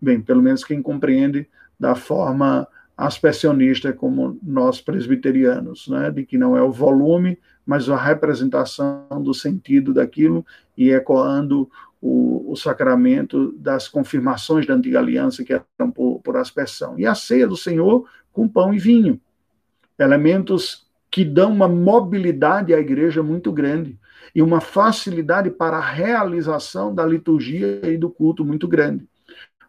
[0.00, 1.48] Bem, pelo menos quem compreende
[1.78, 6.10] da forma aspersionista como nós presbiterianos, né?
[6.10, 10.46] de que não é o volume, mas a representação do sentido daquilo
[10.76, 11.68] e ecoando
[12.02, 16.98] o, o, sacramento das confirmações da antiga aliança, que eram por, por aspersão.
[16.98, 19.20] E a ceia do Senhor com pão e vinho.
[19.96, 23.96] Elementos que dão uma mobilidade à igreja muito grande
[24.34, 29.06] e uma facilidade para a realização da liturgia e do culto muito grande.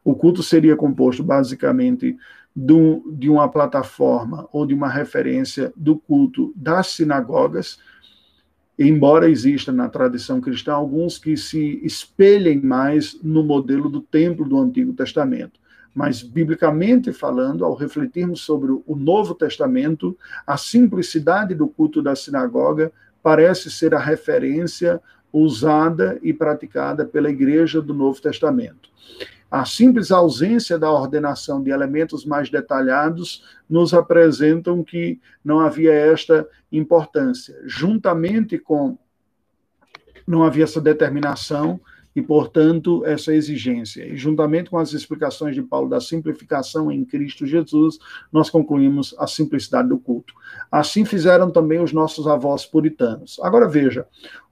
[0.04, 2.17] O culto seria composto basicamente
[2.56, 7.80] de uma plataforma ou de uma referência do culto das sinagogas,
[8.78, 14.58] embora exista na tradição cristã alguns que se espelhem mais no modelo do templo do
[14.60, 15.60] Antigo Testamento.
[15.94, 22.92] Mas, biblicamente falando, ao refletirmos sobre o Novo Testamento, a simplicidade do culto da sinagoga
[23.22, 25.00] parece ser a referência
[25.32, 28.90] usada e praticada pela Igreja do Novo Testamento.
[29.54, 36.50] A simples ausência da ordenação de elementos mais detalhados nos apresentam que não havia esta
[36.72, 37.56] importância.
[37.63, 38.98] Juntamente com
[40.26, 41.80] não havia essa determinação
[42.15, 44.06] e, portanto, essa exigência.
[44.06, 47.97] E, juntamente com as explicações de Paulo da simplificação em Cristo Jesus,
[48.32, 50.34] nós concluímos a simplicidade do culto.
[50.71, 53.39] Assim fizeram também os nossos avós puritanos.
[53.41, 54.06] Agora, veja,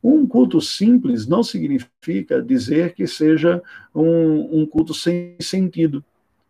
[0.03, 3.61] um culto simples não significa dizer que seja
[3.93, 6.03] um, um culto sem sentido,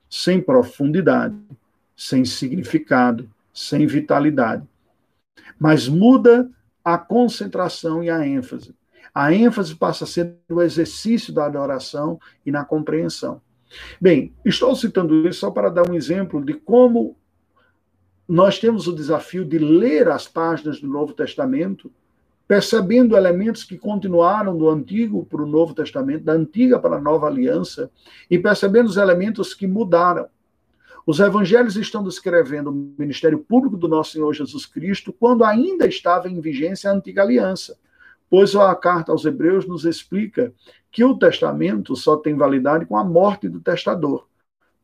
[0.10, 1.36] sem profundidade,
[1.96, 4.64] sem significado, sem vitalidade.
[5.60, 6.50] Mas muda
[6.84, 8.74] a concentração e a ênfase.
[9.14, 13.42] A ênfase passa a ser no exercício da adoração e na compreensão.
[14.00, 17.18] Bem, estou citando isso só para dar um exemplo de como
[18.28, 21.92] nós temos o desafio de ler as páginas do Novo Testamento,
[22.48, 27.28] percebendo elementos que continuaram do Antigo para o Novo Testamento, da Antiga para a Nova
[27.28, 27.92] Aliança,
[28.30, 30.28] e percebendo os elementos que mudaram.
[31.06, 36.30] Os evangelhos estão descrevendo o ministério público do nosso Senhor Jesus Cristo quando ainda estava
[36.30, 37.78] em vigência a Antiga Aliança
[38.32, 40.54] pois a carta aos Hebreus nos explica
[40.90, 44.26] que o testamento só tem validade com a morte do testador.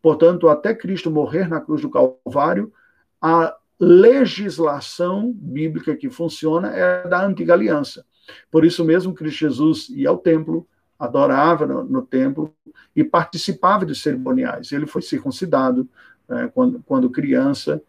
[0.02, 2.74] Portanto, até Cristo morrer na cruz do Calvário,
[3.22, 8.06] a legislação bíblica que funciona é da antiga aliança.
[8.52, 10.68] Por isso mesmo, Cristo Jesus ia ao templo,
[11.00, 12.54] adorava no, no templo
[12.94, 14.74] e participava de cerimoniais.
[14.74, 15.88] Ele foi circuncidado
[16.28, 17.82] né, quando, quando criança,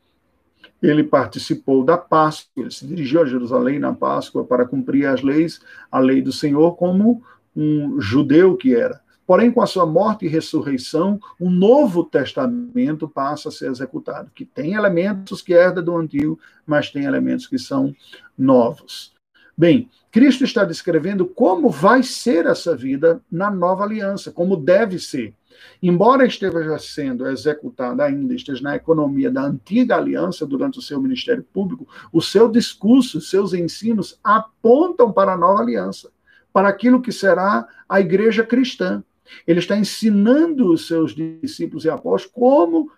[0.83, 5.61] ele participou da Páscoa, ele se dirigiu a Jerusalém na Páscoa para cumprir as leis,
[5.91, 7.23] a lei do Senhor, como
[7.55, 9.01] um judeu que era.
[9.27, 14.45] Porém, com a sua morte e ressurreição, um novo testamento passa a ser executado, que
[14.45, 17.95] tem elementos que herda do antigo, mas tem elementos que são
[18.38, 19.12] novos.
[19.55, 25.35] Bem, Cristo está descrevendo como vai ser essa vida na nova aliança, como deve ser.
[25.83, 31.44] Embora esteja sendo executada ainda, esteja na economia da antiga aliança durante o seu ministério
[31.53, 36.11] público, o seu discurso, seus ensinos apontam para a nova aliança,
[36.53, 39.03] para aquilo que será a igreja cristã.
[39.47, 42.90] Ele está ensinando os seus discípulos e apóstolos como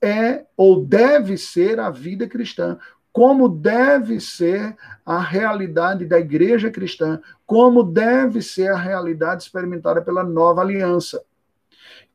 [0.00, 2.78] é ou deve ser a vida cristã,
[3.12, 10.22] como deve ser a realidade da igreja cristã, como deve ser a realidade experimentada pela
[10.22, 11.20] nova aliança.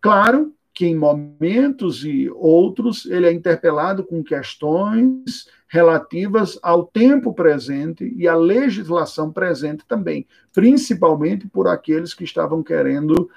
[0.03, 8.13] Claro que em momentos e outros ele é interpelado com questões relativas ao tempo presente
[8.17, 13.29] e à legislação presente também, principalmente por aqueles que estavam querendo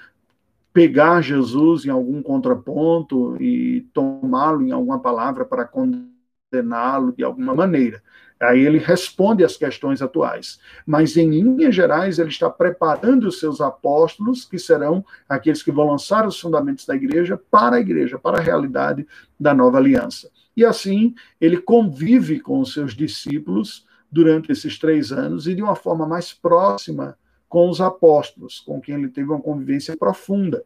[0.72, 8.02] pegar Jesus em algum contraponto e tomá-lo em alguma palavra para condená-lo de alguma maneira.
[8.40, 10.60] Aí ele responde às questões atuais.
[10.86, 15.86] Mas, em linhas gerais, ele está preparando os seus apóstolos, que serão aqueles que vão
[15.86, 19.06] lançar os fundamentos da igreja, para a igreja, para a realidade
[19.40, 20.30] da nova aliança.
[20.54, 25.74] E assim, ele convive com os seus discípulos durante esses três anos e de uma
[25.74, 27.18] forma mais próxima
[27.48, 30.64] com os apóstolos, com quem ele teve uma convivência profunda.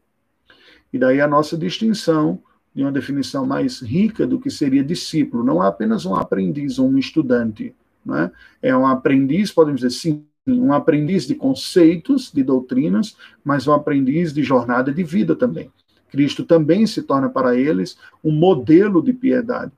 [0.93, 2.43] E daí a nossa distinção
[2.75, 5.45] de uma definição mais rica do que seria discípulo.
[5.45, 7.75] Não é apenas um aprendiz ou um estudante.
[8.05, 8.77] Não é?
[8.77, 14.43] um aprendiz, podemos dizer, sim, um aprendiz de conceitos, de doutrinas, mas um aprendiz de
[14.43, 15.71] jornada de vida também.
[16.11, 19.73] Cristo também se torna para eles um modelo de piedade.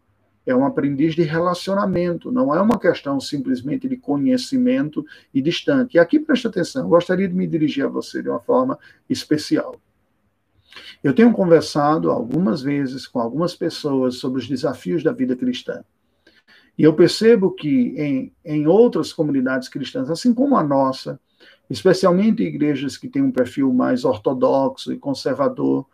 [0.44, 5.96] É um aprendiz de relacionamento, não é uma questão simplesmente de conhecimento e distante.
[5.96, 8.76] E aqui preste atenção, gostaria de me dirigir a você de uma forma
[9.08, 9.76] especial.
[11.02, 15.84] Eu tenho conversado algumas vezes com algumas pessoas sobre os desafios da vida cristã.
[16.78, 21.20] E eu percebo que em, em outras comunidades cristãs, assim como a nossa,
[21.68, 25.86] especialmente igrejas que têm um perfil mais ortodoxo e conservador,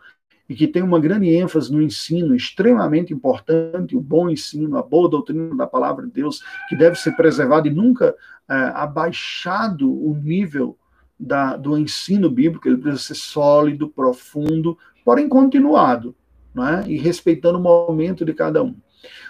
[0.47, 5.07] e que tem uma grande ênfase no ensino, extremamente importante, o bom ensino, a boa
[5.07, 8.15] doutrina da palavra de Deus, que deve ser preservado e nunca
[8.49, 10.75] é, abaixado o nível
[11.19, 16.15] da, do ensino bíblico, ele precisa ser sólido, profundo, porém continuado,
[16.53, 16.87] não é?
[16.87, 18.75] e respeitando o momento de cada um.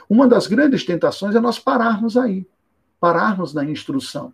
[0.10, 2.46] Uma das grandes tentações é nós pararmos aí,
[3.00, 4.34] pararmos na instrução.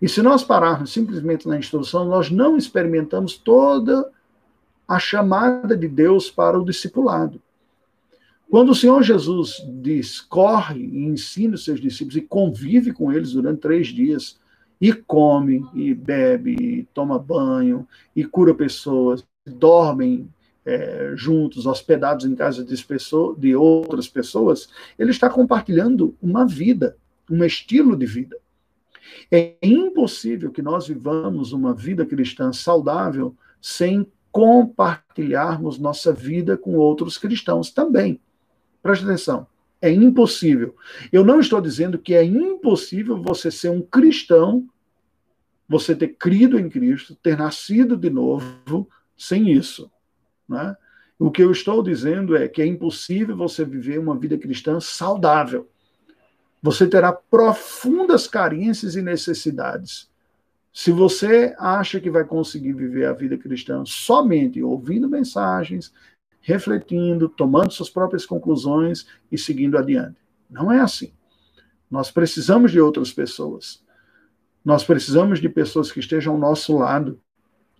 [0.00, 4.10] E se nós pararmos simplesmente na instrução, nós não experimentamos toda
[4.86, 7.40] a chamada de Deus para o discipulado.
[8.48, 13.60] Quando o Senhor Jesus discorre e ensina os seus discípulos e convive com eles durante
[13.60, 14.38] três dias,
[14.80, 20.28] e come, e bebe, e toma banho, e cura pessoas, dormem
[20.64, 24.68] é, juntos, hospedados em casa de, pessoa, de outras pessoas,
[24.98, 26.96] ele está compartilhando uma vida,
[27.30, 28.36] um estilo de vida.
[29.30, 37.16] É impossível que nós vivamos uma vida cristã saudável sem compartilharmos nossa vida com outros
[37.16, 38.20] cristãos também.
[38.82, 39.46] Preste atenção.
[39.86, 40.74] É impossível.
[41.12, 44.68] Eu não estou dizendo que é impossível você ser um cristão,
[45.68, 49.88] você ter crido em Cristo, ter nascido de novo, sem isso.
[50.48, 50.76] Né?
[51.16, 55.70] O que eu estou dizendo é que é impossível você viver uma vida cristã saudável.
[56.60, 60.10] Você terá profundas carências e necessidades.
[60.72, 65.92] Se você acha que vai conseguir viver a vida cristã somente ouvindo mensagens,
[66.46, 70.14] refletindo, tomando suas próprias conclusões e seguindo adiante.
[70.48, 71.12] Não é assim.
[71.90, 73.82] Nós precisamos de outras pessoas.
[74.64, 77.18] Nós precisamos de pessoas que estejam ao nosso lado.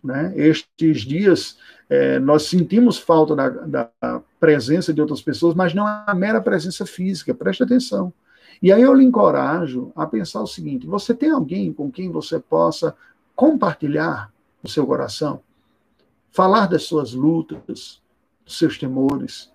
[0.03, 0.33] Né?
[0.35, 1.59] Estes dias,
[1.89, 6.41] é, nós sentimos falta da, da, presença de outras pessoas, mas não é a mera
[6.41, 7.33] presença física.
[7.33, 8.13] Preste atenção.
[8.61, 12.41] E aí eu lhe encorajo a pensar o seguinte: você tem alguém com quem você
[12.41, 12.97] possa
[13.37, 15.41] compartilhar o seu coração?
[16.33, 18.03] Falar das suas lutas,
[18.47, 19.51] dos seus temores,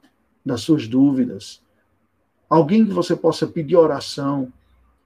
[0.45, 1.61] das suas dúvidas.
[2.49, 4.51] Alguém que você possa pedir oração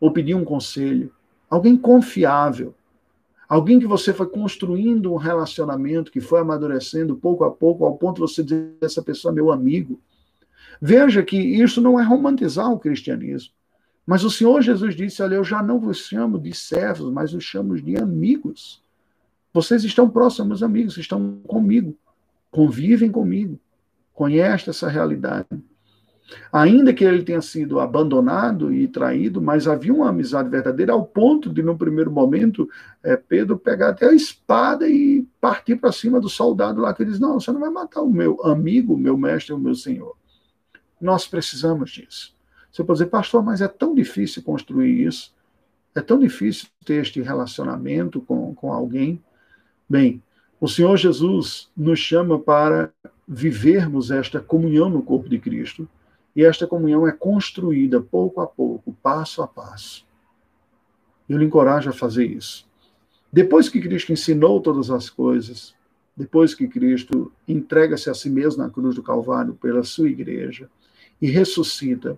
[0.01, 1.13] ou pedir um conselho.
[1.47, 2.73] Alguém confiável.
[3.47, 8.15] Alguém que você foi construindo um relacionamento, que foi amadurecendo pouco a pouco, ao ponto
[8.15, 9.99] de você dizer essa pessoa é meu amigo.
[10.81, 13.53] Veja que isso não é romantizar o cristianismo.
[14.05, 17.43] Mas o Senhor Jesus disse: Olha, eu já não vos chamo de servos, mas os
[17.43, 18.81] chamo de amigos.
[19.53, 21.95] Vocês estão próximos, amigos, estão comigo,
[22.51, 23.59] convivem comigo
[24.15, 25.47] conhece essa realidade.
[26.51, 31.53] Ainda que ele tenha sido abandonado e traído, mas havia uma amizade verdadeira ao ponto
[31.53, 32.67] de, no primeiro momento,
[33.03, 37.19] é, Pedro pegar até a espada e partir para cima do soldado lá, que diz:
[37.19, 40.15] Não, você não vai matar o meu amigo, o meu mestre, o meu senhor.
[40.99, 42.33] Nós precisamos disso.
[42.71, 45.33] Você pode dizer, pastor, mas é tão difícil construir isso,
[45.93, 49.21] é tão difícil ter este relacionamento com, com alguém.
[49.87, 50.21] Bem,
[50.59, 52.91] o Senhor Jesus nos chama para
[53.27, 55.87] vivermos esta comunhão no corpo de Cristo.
[56.35, 60.05] E esta comunhão é construída pouco a pouco, passo a passo.
[61.29, 62.67] Eu lhe encorajo a fazer isso.
[63.31, 65.73] Depois que Cristo ensinou todas as coisas,
[66.15, 70.69] depois que Cristo entrega-se a si mesmo na cruz do Calvário pela sua igreja
[71.21, 72.17] e ressuscita,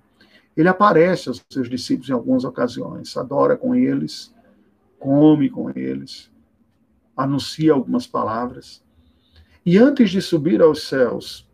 [0.55, 4.33] ele aparece aos seus discípulos em algumas ocasiões, adora com eles,
[4.99, 6.31] come com eles,
[7.15, 8.83] anuncia algumas palavras.
[9.69, 11.45] E antes de subir aos céus,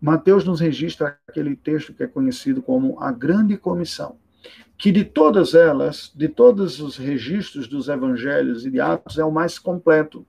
[0.00, 4.16] Mateus nos registra aquele texto que é conhecido como a Grande Comissão,
[4.78, 9.30] que de todas elas, de todos os registros dos evangelhos e de Atos, é o
[9.30, 10.24] mais completo.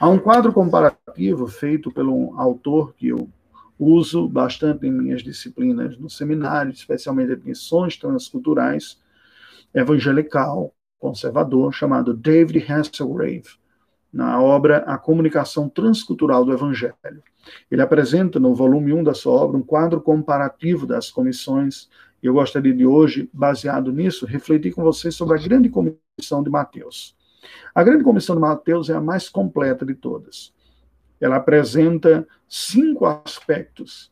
[0.00, 3.30] Há um quadro comparativo feito pelo autor que eu
[3.78, 8.98] uso bastante em minhas disciplinas no seminário, especialmente em missões transculturais,
[9.72, 13.61] evangelical, conservador, chamado David Hasselgrave
[14.12, 17.22] na obra A Comunicação Transcultural do Evangelho.
[17.70, 21.88] Ele apresenta no volume 1 da sua obra um quadro comparativo das comissões.
[22.22, 27.16] Eu gostaria de hoje, baseado nisso, refletir com vocês sobre a grande comissão de Mateus.
[27.74, 30.52] A grande comissão de Mateus é a mais completa de todas.
[31.20, 34.10] Ela apresenta cinco aspectos.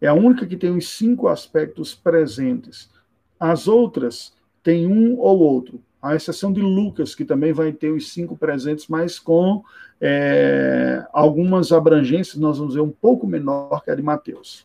[0.00, 2.90] É a única que tem os cinco aspectos presentes.
[3.38, 8.12] As outras têm um ou outro à exceção de Lucas, que também vai ter os
[8.12, 9.62] cinco presentes, mas com
[10.00, 14.64] é, algumas abrangências, nós vamos ver um pouco menor que a de Mateus.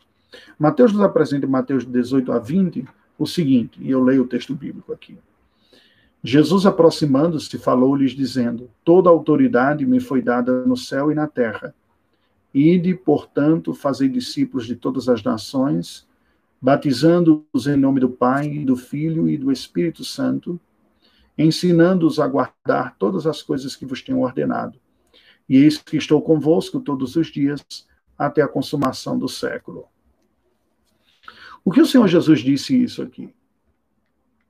[0.57, 2.85] Mateus nos apresenta em Mateus 18 a 20
[3.17, 5.17] o seguinte, e eu leio o texto bíblico aqui.
[6.23, 11.73] Jesus, aproximando-se, falou-lhes, dizendo: Toda autoridade me foi dada no céu e na terra.
[12.53, 16.07] Ide, portanto, fazei discípulos de todas as nações,
[16.59, 20.59] batizando-os em nome do Pai, do Filho e do Espírito Santo,
[21.37, 24.79] ensinando-os a guardar todas as coisas que vos tenho ordenado.
[25.47, 27.63] E eis que estou convosco todos os dias,
[28.17, 29.85] até a consumação do século.
[31.63, 33.33] O que o Senhor Jesus disse isso aqui?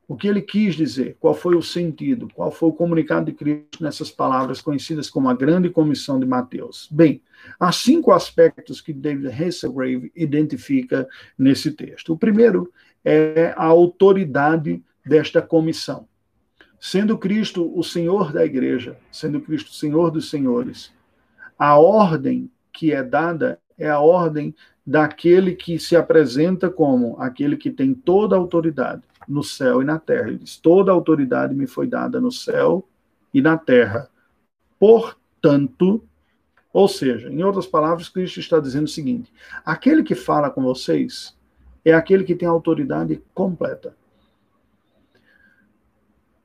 [0.08, 1.18] O que ele quis dizer?
[1.20, 2.28] Qual foi o sentido?
[2.34, 6.88] Qual foi o comunicado de Cristo nessas palavras conhecidas como a grande comissão de Mateus?
[6.92, 7.24] Bem,
[7.60, 12.14] há cinco aspectos que David Hasselgrave identifica nesse texto.
[12.14, 12.72] O primeiro
[13.04, 16.08] é a autoridade desta comissão.
[16.80, 20.94] Sendo Cristo o Senhor da igreja, sendo Cristo o Senhor dos senhores,
[21.58, 24.54] a ordem que é dada é a ordem
[24.86, 30.00] daquele que se apresenta como aquele que tem toda a autoridade no céu e na
[30.00, 30.28] terra.
[30.28, 32.88] Ele diz: Toda a autoridade me foi dada no céu
[33.34, 34.10] e na terra.
[34.80, 36.04] Portanto,
[36.72, 39.32] ou seja, em outras palavras, Cristo está dizendo o seguinte:
[39.66, 41.36] aquele que fala com vocês
[41.84, 43.96] é aquele que tem autoridade completa.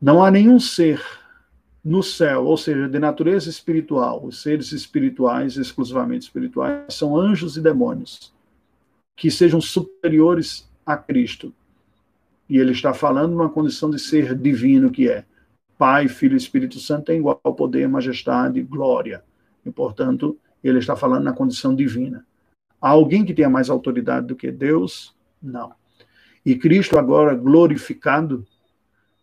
[0.01, 1.03] Não há nenhum ser
[1.85, 7.61] no céu, ou seja, de natureza espiritual, os seres espirituais, exclusivamente espirituais, são anjos e
[7.61, 8.33] demônios,
[9.17, 11.53] que sejam superiores a Cristo.
[12.49, 15.25] E ele está falando numa condição de ser divino que é.
[15.79, 19.23] Pai, Filho e Espírito Santo tem igual poder, majestade, glória.
[19.65, 22.27] E, portanto, ele está falando na condição divina.
[22.81, 25.15] Há alguém que tenha mais autoridade do que Deus?
[25.43, 25.73] Não.
[26.45, 28.47] E Cristo, agora glorificado,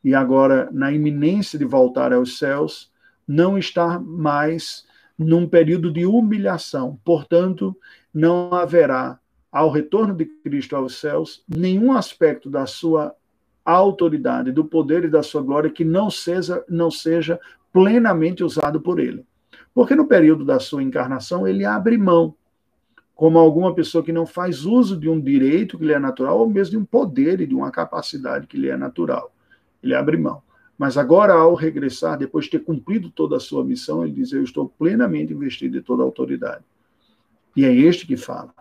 [0.07, 2.89] e agora na iminência de voltar aos céus,
[3.27, 4.85] não está mais
[5.19, 6.97] num período de humilhação.
[7.03, 7.75] Portanto,
[8.13, 9.19] não haverá,
[9.51, 13.13] ao retorno de Cristo aos céus, nenhum aspecto da sua
[13.65, 17.37] autoridade, do poder e da sua glória que não seja, não seja
[17.73, 19.25] plenamente usado por ele.
[19.73, 22.33] Porque no período da sua encarnação, ele abre mão,
[23.13, 26.49] como alguma pessoa que não faz uso de um direito que lhe é natural, ou
[26.49, 29.33] mesmo de um poder e de uma capacidade que lhe é natural
[29.81, 30.41] ele abre mão.
[30.77, 34.43] Mas agora, ao regressar, depois de ter cumprido toda a sua missão, ele diz: Eu
[34.43, 36.63] estou plenamente investido de toda a autoridade.
[37.55, 38.53] E é este que fala.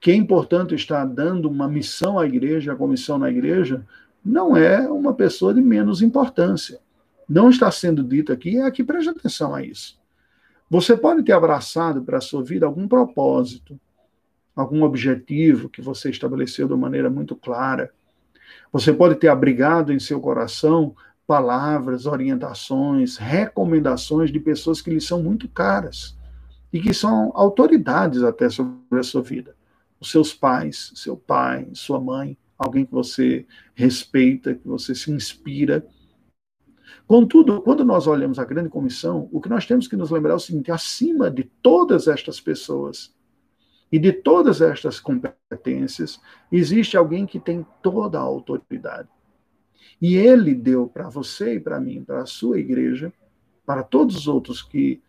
[0.00, 3.86] Quem, portanto, está dando uma missão à igreja, a comissão na igreja,
[4.24, 6.80] não é uma pessoa de menos importância.
[7.28, 9.98] Não está sendo dito aqui, é aqui, preste atenção a isso.
[10.70, 13.78] Você pode ter abraçado para a sua vida algum propósito,
[14.56, 17.92] algum objetivo que você estabeleceu de maneira muito clara
[18.74, 20.96] você pode ter abrigado em seu coração
[21.28, 26.18] palavras, orientações, recomendações de pessoas que lhe são muito caras
[26.72, 29.54] e que são autoridades até sobre a sua vida.
[30.00, 33.46] Os seus pais, seu pai, sua mãe, alguém que você
[33.76, 35.86] respeita, que você se inspira.
[37.06, 40.36] Contudo, quando nós olhamos a grande comissão, o que nós temos que nos lembrar é
[40.36, 43.14] o seguinte: acima de todas estas pessoas
[43.94, 46.20] e de todas estas competências,
[46.50, 49.08] existe alguém que tem toda a autoridade.
[50.02, 53.12] E ele deu para você e para mim, para a sua igreja,
[53.64, 55.00] para todos os outros que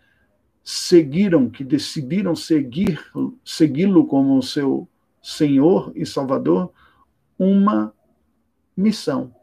[0.64, 3.04] seguiram, que decidiram seguir,
[3.44, 4.88] segui-lo como seu
[5.20, 6.72] Senhor e Salvador,
[7.40, 7.92] uma
[8.78, 9.34] missão,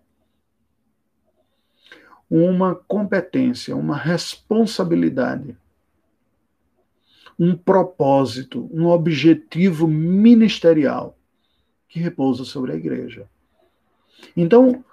[2.31, 5.57] uma competência, uma responsabilidade
[7.39, 11.17] um propósito, um objetivo ministerial
[11.89, 13.29] que repousa sobre a igreja.
[14.37, 14.85] Então,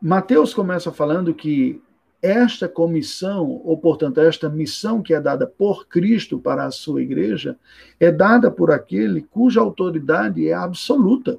[0.00, 1.80] Mateus começa falando que
[2.20, 7.56] esta comissão, ou portanto, esta missão que é dada por Cristo para a sua igreja,
[8.00, 11.38] é dada por aquele cuja autoridade é absoluta.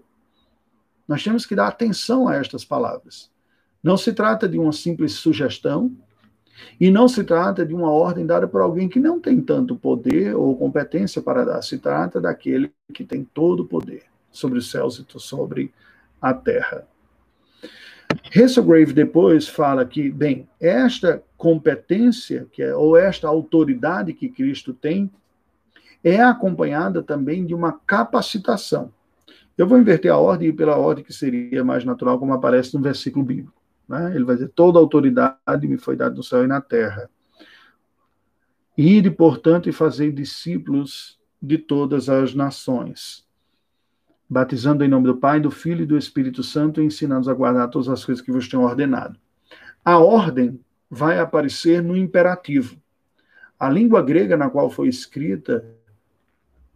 [1.08, 3.30] Nós temos que dar atenção a estas palavras.
[3.84, 5.92] Não se trata de uma simples sugestão,
[6.80, 10.36] e não se trata de uma ordem dada por alguém que não tem tanto poder
[10.36, 14.98] ou competência para dar, se trata daquele que tem todo o poder sobre os céus
[15.00, 15.74] e sobre
[16.22, 16.88] a terra.
[18.36, 25.12] Hasselgrave depois fala que, bem, esta competência, que é, ou esta autoridade que Cristo tem,
[26.04, 28.92] é acompanhada também de uma capacitação.
[29.58, 33.26] Eu vou inverter a ordem pela ordem que seria mais natural, como aparece no versículo
[33.26, 33.59] bíblico.
[33.90, 34.16] Né?
[34.16, 37.10] Ele vai dizer: toda autoridade me foi dada no céu e na terra.
[38.78, 43.26] Ide, portanto, e fazei discípulos de todas as nações,
[44.30, 47.70] batizando em nome do Pai, do Filho e do Espírito Santo, e ensinando a guardar
[47.70, 49.20] todas as coisas que vos tenho ordenado.
[49.84, 50.60] A ordem
[50.90, 52.78] vai aparecer no imperativo.
[53.60, 55.66] A língua grega na qual foi escrita,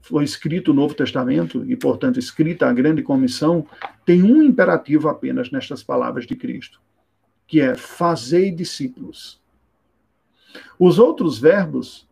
[0.01, 3.65] foi escrito o Novo Testamento, e, portanto, escrita a grande comissão,
[4.05, 6.81] tem um imperativo apenas nestas palavras de Cristo
[7.53, 9.39] que é fazei discípulos.
[10.79, 12.09] Os outros verbos,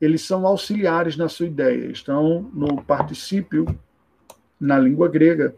[0.00, 3.66] eles são auxiliares na sua ideia, estão no particípio
[4.58, 5.54] na língua grega,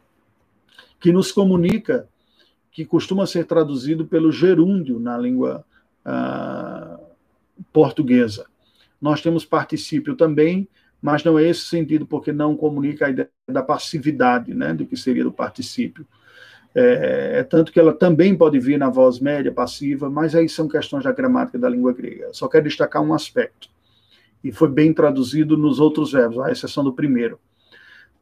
[0.99, 2.09] que nos comunica,
[2.73, 5.65] que costuma ser traduzido pelo gerúndio na língua
[6.05, 6.99] ah,
[7.73, 8.47] portuguesa.
[9.01, 10.69] Nós temos particípio também,
[11.01, 14.97] mas não é esse sentido, porque não comunica a ideia da passividade, né, do que
[14.97, 16.05] seria do particípio.
[16.75, 20.67] É, é, tanto que ela também pode vir na voz média, passiva, mas aí são
[20.67, 22.31] questões da gramática da língua grega.
[22.33, 23.69] Só quero destacar um aspecto.
[24.43, 27.39] E foi bem traduzido nos outros verbos, à exceção do primeiro.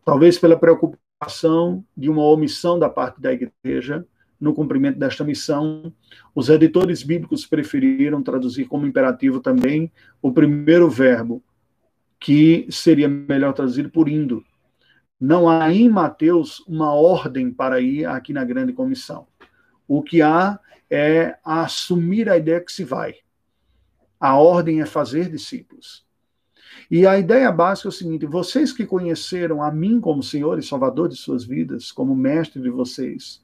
[0.05, 4.05] Talvez pela preocupação de uma omissão da parte da igreja
[4.41, 5.93] no cumprimento desta missão,
[6.35, 9.93] os editores bíblicos preferiram traduzir como imperativo também
[10.23, 11.43] o primeiro verbo,
[12.19, 14.43] que seria melhor traduzido por indo,
[15.21, 19.27] Não há em Mateus uma ordem para ir aqui na grande comissão.
[19.87, 20.59] O que há
[20.89, 23.17] é assumir a ideia que se vai.
[24.19, 26.07] A ordem é fazer discípulos.
[26.91, 30.63] E a ideia básica é o seguinte: vocês que conheceram a mim como Senhor e
[30.63, 33.43] Salvador de suas vidas, como mestre de vocês,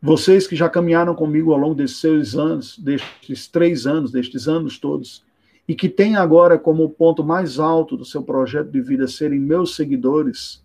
[0.00, 4.78] vocês que já caminharam comigo ao longo desses seis anos, destes três anos, destes anos
[4.78, 5.25] todos,
[5.68, 9.74] e que têm agora como ponto mais alto do seu projeto de vida serem meus
[9.74, 10.64] seguidores,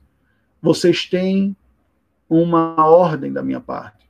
[0.61, 1.55] vocês têm
[2.29, 4.09] uma ordem da minha parte.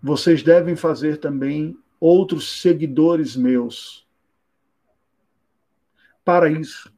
[0.00, 4.06] Vocês devem fazer também outros seguidores meus.
[6.24, 6.92] Para isso,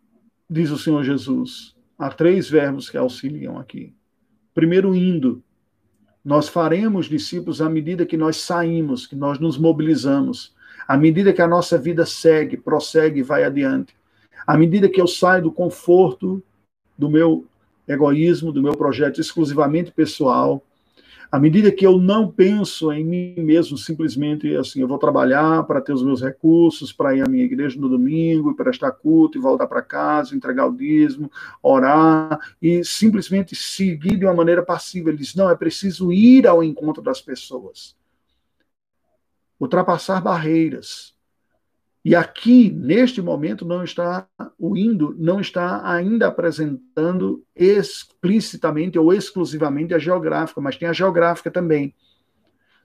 [0.48, 3.94] diz o Senhor Jesus, há três verbos que auxiliam aqui.
[4.52, 5.42] Primeiro, indo.
[6.24, 10.54] Nós faremos discípulos à medida que nós saímos, que nós nos mobilizamos
[10.88, 13.94] à medida que a nossa vida segue, prossegue e vai adiante,
[14.46, 16.42] à medida que eu saio do conforto
[16.96, 17.44] do meu
[17.86, 20.64] egoísmo, do meu projeto exclusivamente pessoal,
[21.30, 25.78] à medida que eu não penso em mim mesmo, simplesmente assim, eu vou trabalhar para
[25.82, 29.66] ter os meus recursos, para ir à minha igreja no domingo, prestar culto e voltar
[29.66, 31.30] para casa, entregar o dízimo,
[31.62, 35.10] orar e simplesmente seguir de uma maneira passiva.
[35.10, 37.97] Ele diz: não, é preciso ir ao encontro das pessoas
[39.60, 41.14] ultrapassar barreiras.
[42.04, 44.26] E aqui, neste momento, não está
[44.58, 51.50] o indo, não está ainda apresentando explicitamente ou exclusivamente a geográfica, mas tem a geográfica
[51.50, 51.94] também.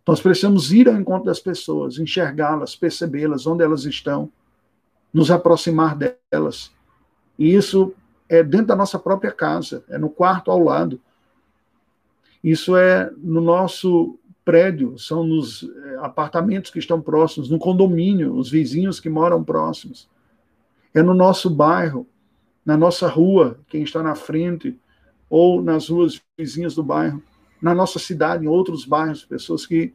[0.06, 4.30] Nós precisamos ir ao encontro das pessoas, enxergá-las, percebê-las, onde elas estão,
[5.14, 6.72] nos aproximar delas.
[7.38, 7.94] E isso
[8.28, 11.00] é dentro da nossa própria casa, é no quarto ao lado.
[12.44, 18.50] Isso é no nosso prédio, são nos eh, apartamentos que estão próximos, no condomínio, os
[18.50, 20.10] vizinhos que moram próximos.
[20.94, 22.08] É no nosso bairro,
[22.66, 24.80] na nossa rua, quem está na frente,
[25.30, 27.24] ou nas ruas vizinhas do bairro,
[27.62, 29.94] na nossa cidade, em outros bairros, pessoas que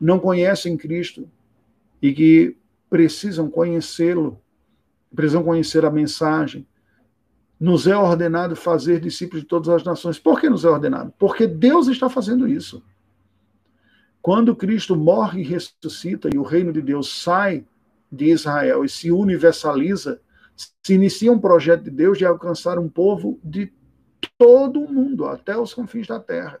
[0.00, 1.28] não conhecem Cristo
[2.00, 2.56] e que
[2.90, 4.38] precisam conhecê-lo,
[5.14, 6.66] precisam conhecer a mensagem.
[7.58, 10.18] Nos é ordenado fazer discípulos de todas as nações.
[10.18, 11.12] Por que nos é ordenado?
[11.18, 12.82] Porque Deus está fazendo isso.
[14.22, 17.66] Quando Cristo morre e ressuscita e o reino de Deus sai
[18.10, 20.20] de Israel e se universaliza,
[20.54, 23.72] se inicia um projeto de Deus de alcançar um povo de
[24.38, 26.60] todo o mundo, até os confins da terra.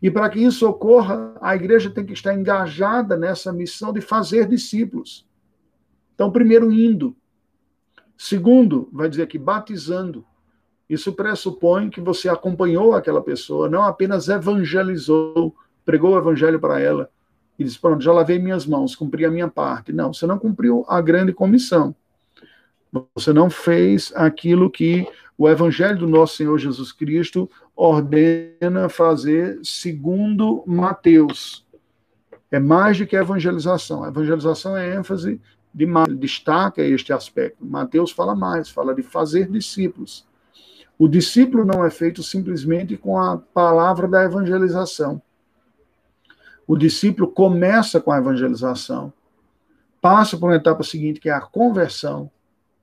[0.00, 4.48] E para que isso ocorra, a igreja tem que estar engajada nessa missão de fazer
[4.48, 5.26] discípulos.
[6.14, 7.14] Então, primeiro, indo.
[8.16, 10.24] Segundo, vai dizer aqui, batizando.
[10.88, 15.54] Isso pressupõe que você acompanhou aquela pessoa, não apenas evangelizou,
[15.86, 17.08] pregou o evangelho para ela
[17.58, 19.92] e disse: Pronto, já lavei minhas mãos, cumpri a minha parte.
[19.92, 21.94] Não, você não cumpriu a grande comissão.
[23.14, 25.06] Você não fez aquilo que
[25.38, 31.64] o evangelho do nosso Senhor Jesus Cristo ordena fazer segundo Mateus.
[32.50, 34.02] É mais do que a evangelização.
[34.02, 35.40] A evangelização é ênfase
[35.74, 37.64] de destaca este aspecto.
[37.64, 40.26] Mateus fala mais, fala de fazer discípulos.
[40.98, 45.20] O discípulo não é feito simplesmente com a palavra da evangelização.
[46.66, 49.12] O discípulo começa com a evangelização,
[50.00, 52.30] passa por uma etapa seguinte, que é a conversão,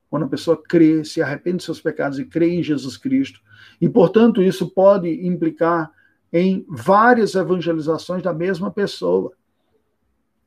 [0.09, 3.41] quando a pessoa crê, se arrepende de seus pecados e crê em Jesus Cristo.
[3.81, 5.91] E, portanto, isso pode implicar
[6.31, 9.31] em várias evangelizações da mesma pessoa.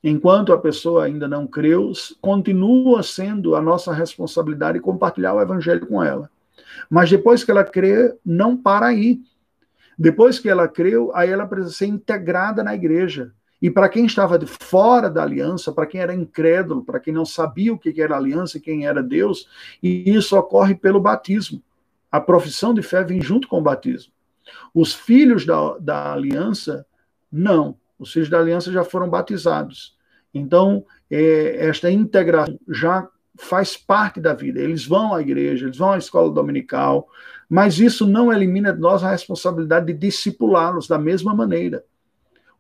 [0.03, 6.03] Enquanto a pessoa ainda não creu, continua sendo a nossa responsabilidade compartilhar o evangelho com
[6.03, 6.31] ela.
[6.89, 9.21] Mas depois que ela crê, não para aí.
[9.99, 13.33] Depois que ela creu, aí ela precisa ser integrada na igreja.
[13.61, 17.25] E para quem estava de fora da aliança, para quem era incrédulo, para quem não
[17.25, 19.49] sabia o que era aliança e quem era Deus,
[19.83, 21.63] e isso ocorre pelo batismo.
[22.13, 24.13] A profissão de fé vem junto com o batismo.
[24.75, 26.87] Os filhos da, da aliança,
[27.33, 27.79] não.
[27.99, 29.97] Os filhos da aliança já foram batizados.
[30.33, 34.61] Então, é, esta integração já faz parte da vida.
[34.61, 37.09] Eles vão à igreja, eles vão à escola dominical,
[37.49, 41.85] mas isso não elimina de nós a responsabilidade de discipulá-los da mesma maneira.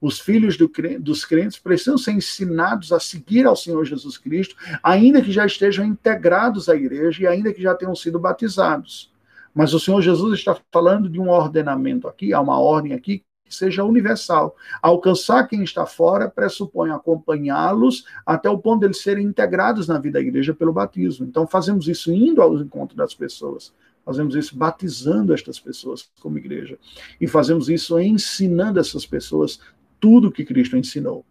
[0.01, 0.71] Os filhos do,
[1.01, 5.85] dos crentes precisam ser ensinados a seguir ao Senhor Jesus Cristo, ainda que já estejam
[5.85, 9.13] integrados à igreja e ainda que já tenham sido batizados.
[9.55, 13.55] Mas o Senhor Jesus está falando de um ordenamento aqui, há uma ordem aqui que
[13.55, 14.55] seja universal.
[14.83, 20.19] Alcançar quem está fora pressupõe acompanhá-los até o ponto de eles serem integrados na vida
[20.19, 21.25] da igreja pelo batismo.
[21.25, 23.73] Então, fazemos isso indo ao encontro das pessoas.
[24.07, 26.79] Fazemos isso batizando estas pessoas como igreja.
[27.21, 29.59] E fazemos isso ensinando essas pessoas
[29.99, 31.25] tudo que Cristo ensinou.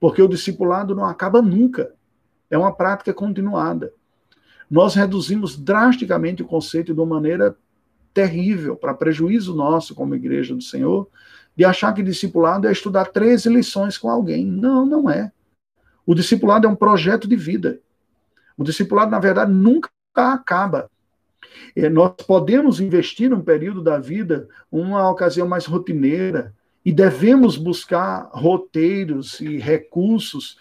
[0.00, 1.92] Porque o discipulado não acaba nunca.
[2.50, 3.92] É uma prática continuada.
[4.70, 7.54] nós reduzimos drasticamente o conceito de uma maneira
[8.14, 11.06] terrível, para prejuízo nosso como igreja do Senhor,
[11.54, 14.44] de achar que discipulado é estudar 13 lições com alguém.
[14.46, 15.30] Não, não é.
[16.06, 17.78] O discipulado é um projeto de vida.
[18.56, 20.90] O discipulado, na verdade, nunca acaba.
[21.74, 28.30] É, nós podemos investir num período da vida uma ocasião mais rotineira e devemos buscar
[28.32, 30.56] roteiros e recursos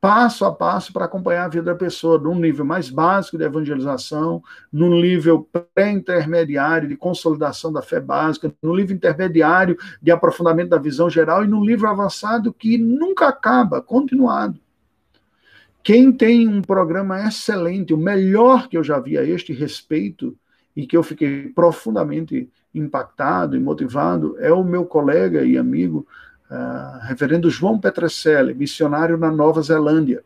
[0.00, 4.42] passo a passo para acompanhar a vida da pessoa, num nível mais básico de evangelização,
[4.72, 11.10] num nível pré-intermediário de consolidação da fé básica, no nível intermediário de aprofundamento da visão
[11.10, 14.60] geral e num nível avançado que nunca acaba, continuado.
[15.82, 20.36] Quem tem um programa excelente, o melhor que eu já vi a este respeito,
[20.78, 26.06] e que eu fiquei profundamente impactado e motivado, é o meu colega e amigo,
[26.48, 30.22] uh, reverendo João Petrecelli, missionário na Nova Zelândia.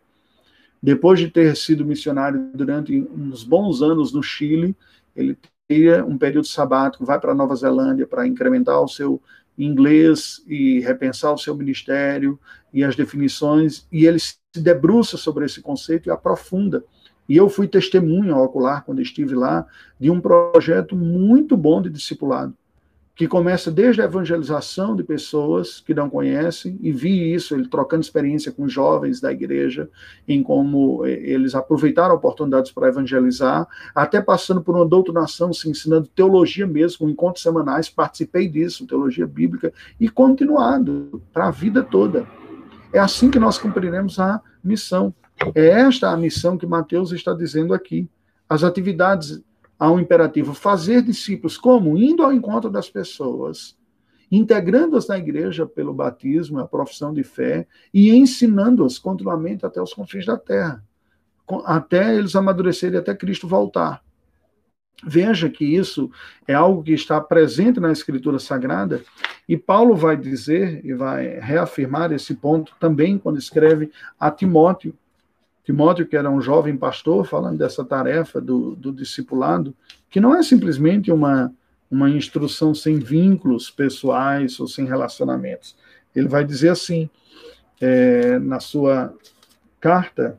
[0.82, 4.76] Depois de ter sido missionário durante uns bons anos no Chile,
[5.16, 9.22] ele teria um período sabático, vai para a Nova Zelândia para incrementar o seu
[9.56, 12.38] inglês e repensar o seu ministério
[12.72, 16.84] e as definições, e ele se debruça sobre esse conceito e aprofunda.
[17.28, 19.66] E eu fui testemunha ocular, quando estive lá,
[19.98, 22.56] de um projeto muito bom de discipulado,
[23.14, 28.02] que começa desde a evangelização de pessoas que não conhecem, e vi isso, ele trocando
[28.02, 29.90] experiência com jovens da igreja,
[30.26, 36.08] em como eh, eles aproveitaram oportunidades para evangelizar, até passando por uma doutrinação, se ensinando
[36.08, 42.26] teologia mesmo, com encontros semanais, participei disso, teologia bíblica, e continuado para a vida toda.
[42.94, 45.14] É assim que nós cumpriremos a missão.
[45.54, 48.08] É esta a missão que Mateus está dizendo aqui.
[48.48, 49.42] As atividades
[49.82, 51.98] há um imperativo fazer discípulos, como?
[51.98, 53.76] Indo ao encontro das pessoas,
[54.30, 60.24] integrando-as na igreja pelo batismo, a profissão de fé, e ensinando-as continuamente até os confins
[60.24, 60.84] da terra,
[61.64, 64.04] até eles amadurecerem, até Cristo voltar.
[65.04, 66.08] Veja que isso
[66.46, 69.02] é algo que está presente na Escritura Sagrada,
[69.48, 74.94] e Paulo vai dizer e vai reafirmar esse ponto também quando escreve a Timóteo.
[75.64, 79.74] Timóteo, que era um jovem pastor, falando dessa tarefa do, do discipulado,
[80.10, 81.52] que não é simplesmente uma,
[81.90, 85.76] uma instrução sem vínculos pessoais ou sem relacionamentos.
[86.14, 87.08] Ele vai dizer assim,
[87.80, 89.14] é, na sua
[89.80, 90.38] carta,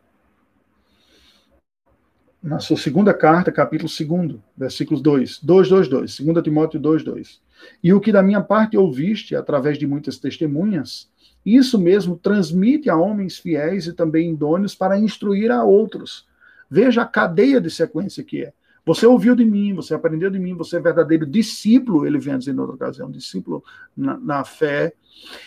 [2.41, 7.41] na sua segunda carta, capítulo 2, versículos 2, 2, 2, 2, 2 Timóteo 2, 2.
[7.81, 11.09] E o que da minha parte ouviste, através de muitas testemunhas,
[11.45, 16.25] isso mesmo transmite a homens fiéis e também idôneos para instruir a outros.
[16.69, 18.53] Veja a cadeia de sequência que é.
[18.85, 22.53] Você ouviu de mim, você aprendeu de mim, você é verdadeiro discípulo, ele vem dizer
[22.53, 23.63] em outra ocasião, discípulo
[23.95, 24.93] na, na, fé,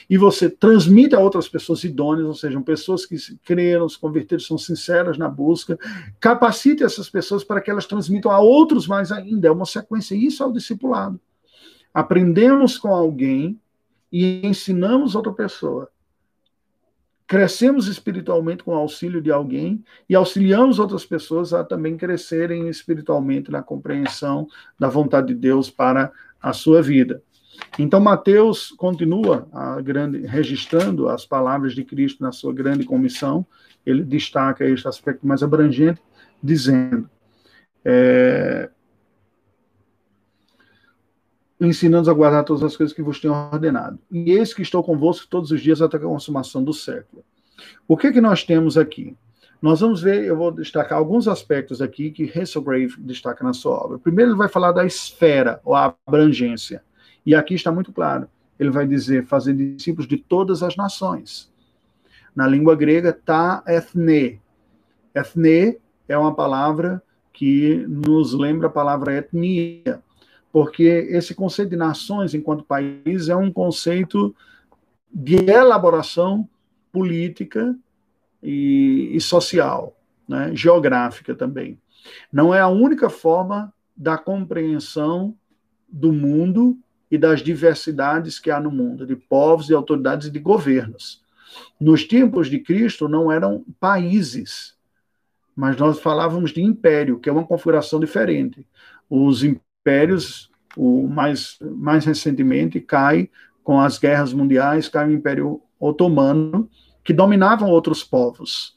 [0.09, 4.57] e você transmite a outras pessoas idôneas, ou seja, pessoas que creram, se converteram, são
[4.57, 5.78] sinceras na busca,
[6.18, 10.42] capacite essas pessoas para que elas transmitam a outros mais ainda, é uma sequência, isso
[10.42, 11.20] é o discipulado.
[11.92, 13.61] Aprendemos com alguém
[14.16, 15.90] e ensinamos outra pessoa.
[17.26, 23.50] Crescemos espiritualmente com o auxílio de alguém e auxiliamos outras pessoas a também crescerem espiritualmente
[23.50, 24.46] na compreensão
[24.78, 26.10] da vontade de Deus para
[26.40, 27.22] a sua vida.
[27.78, 29.46] Então, Mateus continua
[29.84, 33.46] grande, registrando as palavras de Cristo na sua grande comissão.
[33.84, 36.00] Ele destaca este aspecto mais abrangente,
[36.42, 37.08] dizendo:
[37.84, 38.70] é,
[41.61, 43.98] ensinando a guardar todas as coisas que vos tenho ordenado.
[44.11, 47.24] E eis que estou convosco todos os dias até a consumação do século.
[47.88, 49.16] O que que nós temos aqui?
[49.61, 53.98] Nós vamos ver, eu vou destacar alguns aspectos aqui que Hasselgrave destaca na sua obra.
[53.98, 56.82] Primeiro, ele vai falar da esfera, ou a abrangência.
[57.24, 58.28] E aqui está muito claro.
[58.59, 61.50] Ele vai dizer, fazer discípulos de todas as nações.
[62.34, 64.40] Na língua grega, ta ethne.
[65.14, 67.02] Ethne é uma palavra
[67.32, 70.02] que nos lembra a palavra etnia
[70.57, 74.34] porque esse conceito de nações enquanto país é um conceito
[75.12, 76.48] de elaboração
[76.90, 77.76] política
[78.42, 79.94] e, e social,
[80.26, 80.52] né?
[80.54, 81.78] geográfica também.
[82.32, 85.36] Não é a única forma da compreensão
[85.86, 86.78] do mundo
[87.11, 91.22] e das diversidades que há no mundo, de povos, de autoridades e de governos.
[91.78, 94.74] Nos tempos de Cristo não eram países,
[95.54, 98.66] mas nós falávamos de império, que é uma configuração diferente.
[99.11, 99.65] Os impérios,
[100.76, 103.30] o mais, mais recentemente, cai
[103.64, 106.68] com as guerras mundiais, cai o Império Otomano,
[107.03, 108.76] que dominavam outros povos.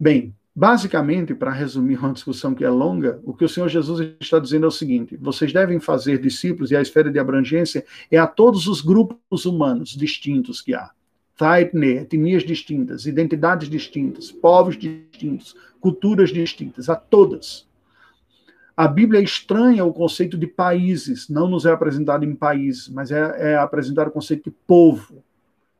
[0.00, 4.38] Bem, basicamente, para resumir uma discussão que é longa, o que o Senhor Jesus está
[4.38, 8.26] dizendo é o seguinte: vocês devem fazer discípulos, e a esfera de abrangência é a
[8.26, 10.90] todos os grupos humanos distintos que há.
[11.36, 17.67] Taitne, etnias distintas, identidades distintas, povos distintos, culturas distintas, a todas
[18.78, 23.54] A Bíblia estranha o conceito de países, não nos é apresentado em países, mas é,
[23.54, 25.20] é apresentado o conceito de povo.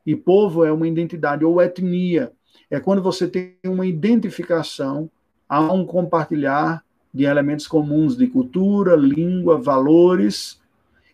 [0.04, 2.32] E povo é uma identidade, ou etnia.
[2.68, 5.08] É quando você tem uma identificação,
[5.48, 6.84] há um compartilhar
[7.14, 10.60] de elementos comuns de cultura, língua, valores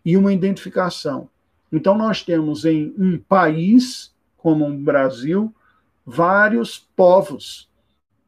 [0.03, 1.29] e uma identificação.
[1.71, 5.55] Então, nós temos em um país, como o Brasil,
[6.07, 7.69] vários povos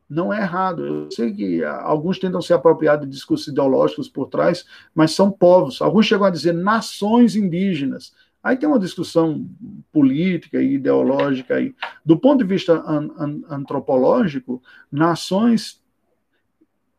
[0.08, 0.86] não é errado.
[0.86, 5.82] Eu sei que alguns tentam se apropriar de discursos ideológicos por trás, mas são povos.
[5.82, 8.14] Alguns chegam a dizer nações indígenas.
[8.42, 9.44] Aí tem uma discussão
[9.92, 11.74] política e ideológica aí.
[12.04, 15.82] Do ponto de vista an an antropológico, nações,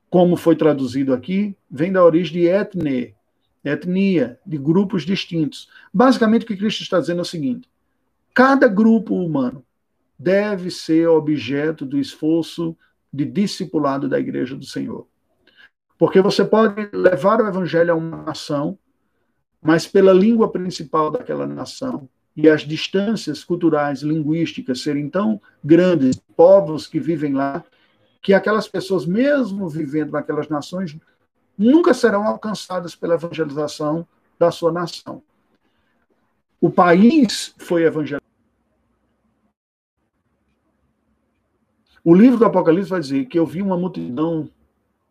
[0.10, 3.16] como foi traduzido aqui, vem da origem de etne,
[3.64, 5.70] etnia, de grupos distintos.
[5.94, 7.70] Basicamente, o que Cristo está dizendo é o seguinte:
[8.34, 9.64] cada grupo humano
[10.20, 12.76] deve ser objeto do esforço
[13.12, 15.08] de discipulado da igreja do Senhor.
[15.98, 18.78] Porque você pode levar o evangelho a uma nação,
[19.62, 26.86] mas pela língua principal daquela nação e as distâncias culturais, linguísticas serem tão grandes, povos
[26.86, 27.64] que vivem lá,
[28.22, 30.96] que aquelas pessoas, mesmo vivendo naquelas nações,
[31.58, 35.24] nunca serão alcançadas pela evangelização da sua nação.
[36.62, 38.27] O país foi evangelizado
[42.08, 44.50] O livro do Apocalipse vai dizer que eu vi uma multidão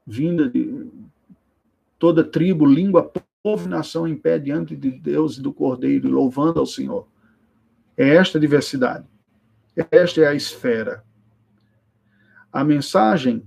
[0.06, 0.88] vinda de
[1.98, 6.58] toda tribo, língua, povo e nação em pé diante de Deus e do Cordeiro, louvando
[6.58, 7.06] ao Senhor.
[7.98, 9.04] É esta diversidade.
[9.90, 11.04] Esta é a esfera.
[12.50, 13.42] A mensagem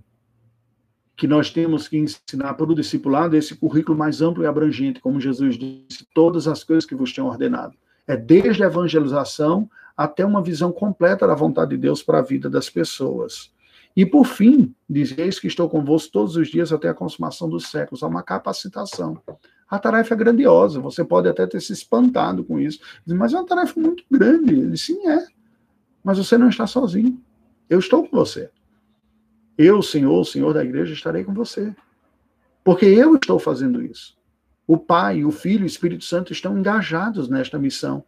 [1.18, 5.02] que nós temos que ensinar para o discipulado é esse currículo mais amplo e abrangente,
[5.02, 7.76] como Jesus disse, todas as coisas que vos tenho ordenado.
[8.06, 9.68] É desde a evangelização
[10.00, 13.52] até uma visão completa da vontade de Deus para a vida das pessoas.
[13.94, 18.02] E por fim, dizeis que estou convosco todos os dias até a consumação dos séculos.
[18.02, 19.22] Há uma capacitação.
[19.70, 22.80] A tarefa é grandiosa, você pode até ter se espantado com isso.
[23.06, 24.54] Mas é uma tarefa muito grande.
[24.54, 25.28] Ele sim é.
[26.02, 27.22] Mas você não está sozinho.
[27.70, 28.50] Eu estou com você.
[29.58, 31.76] Eu, Senhor, o Senhor da igreja, estarei com você.
[32.64, 34.18] Porque eu estou fazendo isso.
[34.66, 38.02] O Pai, o Filho e o Espírito Santo estão engajados nesta missão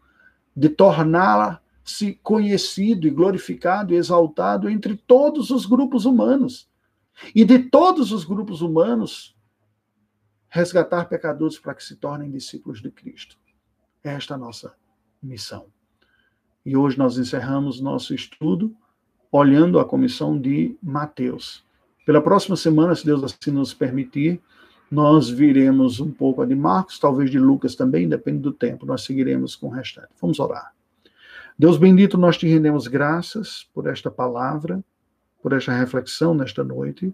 [0.55, 6.69] de torná-la se conhecido e glorificado e exaltado entre todos os grupos humanos.
[7.35, 9.35] E de todos os grupos humanos,
[10.49, 13.37] resgatar pecadores para que se tornem discípulos de Cristo.
[14.03, 14.73] Esta é a nossa
[15.21, 15.67] missão.
[16.65, 18.75] E hoje nós encerramos nosso estudo
[19.31, 21.63] olhando a comissão de Mateus.
[22.05, 24.41] Pela próxima semana, se Deus assim nos permitir,
[24.89, 28.85] nós viremos um pouco a de Marcos, talvez de Lucas também, depende do tempo.
[28.85, 30.09] Nós seguiremos com o restante.
[30.19, 30.73] Vamos orar.
[31.57, 34.83] Deus bendito, nós te rendemos graças por esta palavra,
[35.41, 37.13] por esta reflexão nesta noite.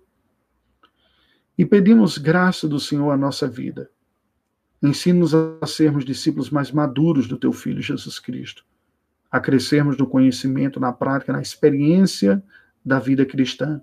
[1.58, 3.90] E pedimos graça do Senhor à nossa vida.
[4.82, 8.64] Ensina-nos a sermos discípulos mais maduros do teu Filho Jesus Cristo,
[9.32, 12.44] a crescermos no conhecimento, na prática, na experiência
[12.86, 13.82] da vida cristã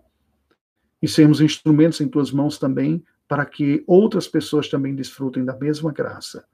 [1.02, 5.92] e sermos instrumentos em tuas mãos também para que outras pessoas também desfrutem da mesma
[5.92, 6.44] graça.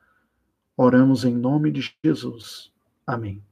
[0.76, 2.72] Oramos em nome de Jesus.
[3.06, 3.42] Amém.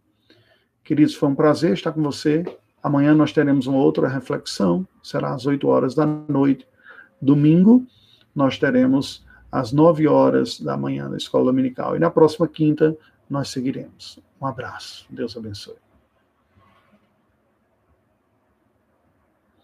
[0.88, 2.42] Queridos, foi um prazer estar com você.
[2.82, 6.66] Amanhã nós teremos uma outra reflexão, será às 8 horas da noite.
[7.20, 7.86] Domingo,
[8.34, 9.22] nós teremos
[9.52, 11.94] às 9 horas da manhã na escola dominical.
[11.94, 12.96] E na próxima quinta,
[13.28, 14.18] nós seguiremos.
[14.40, 15.04] Um abraço.
[15.10, 15.87] Deus abençoe.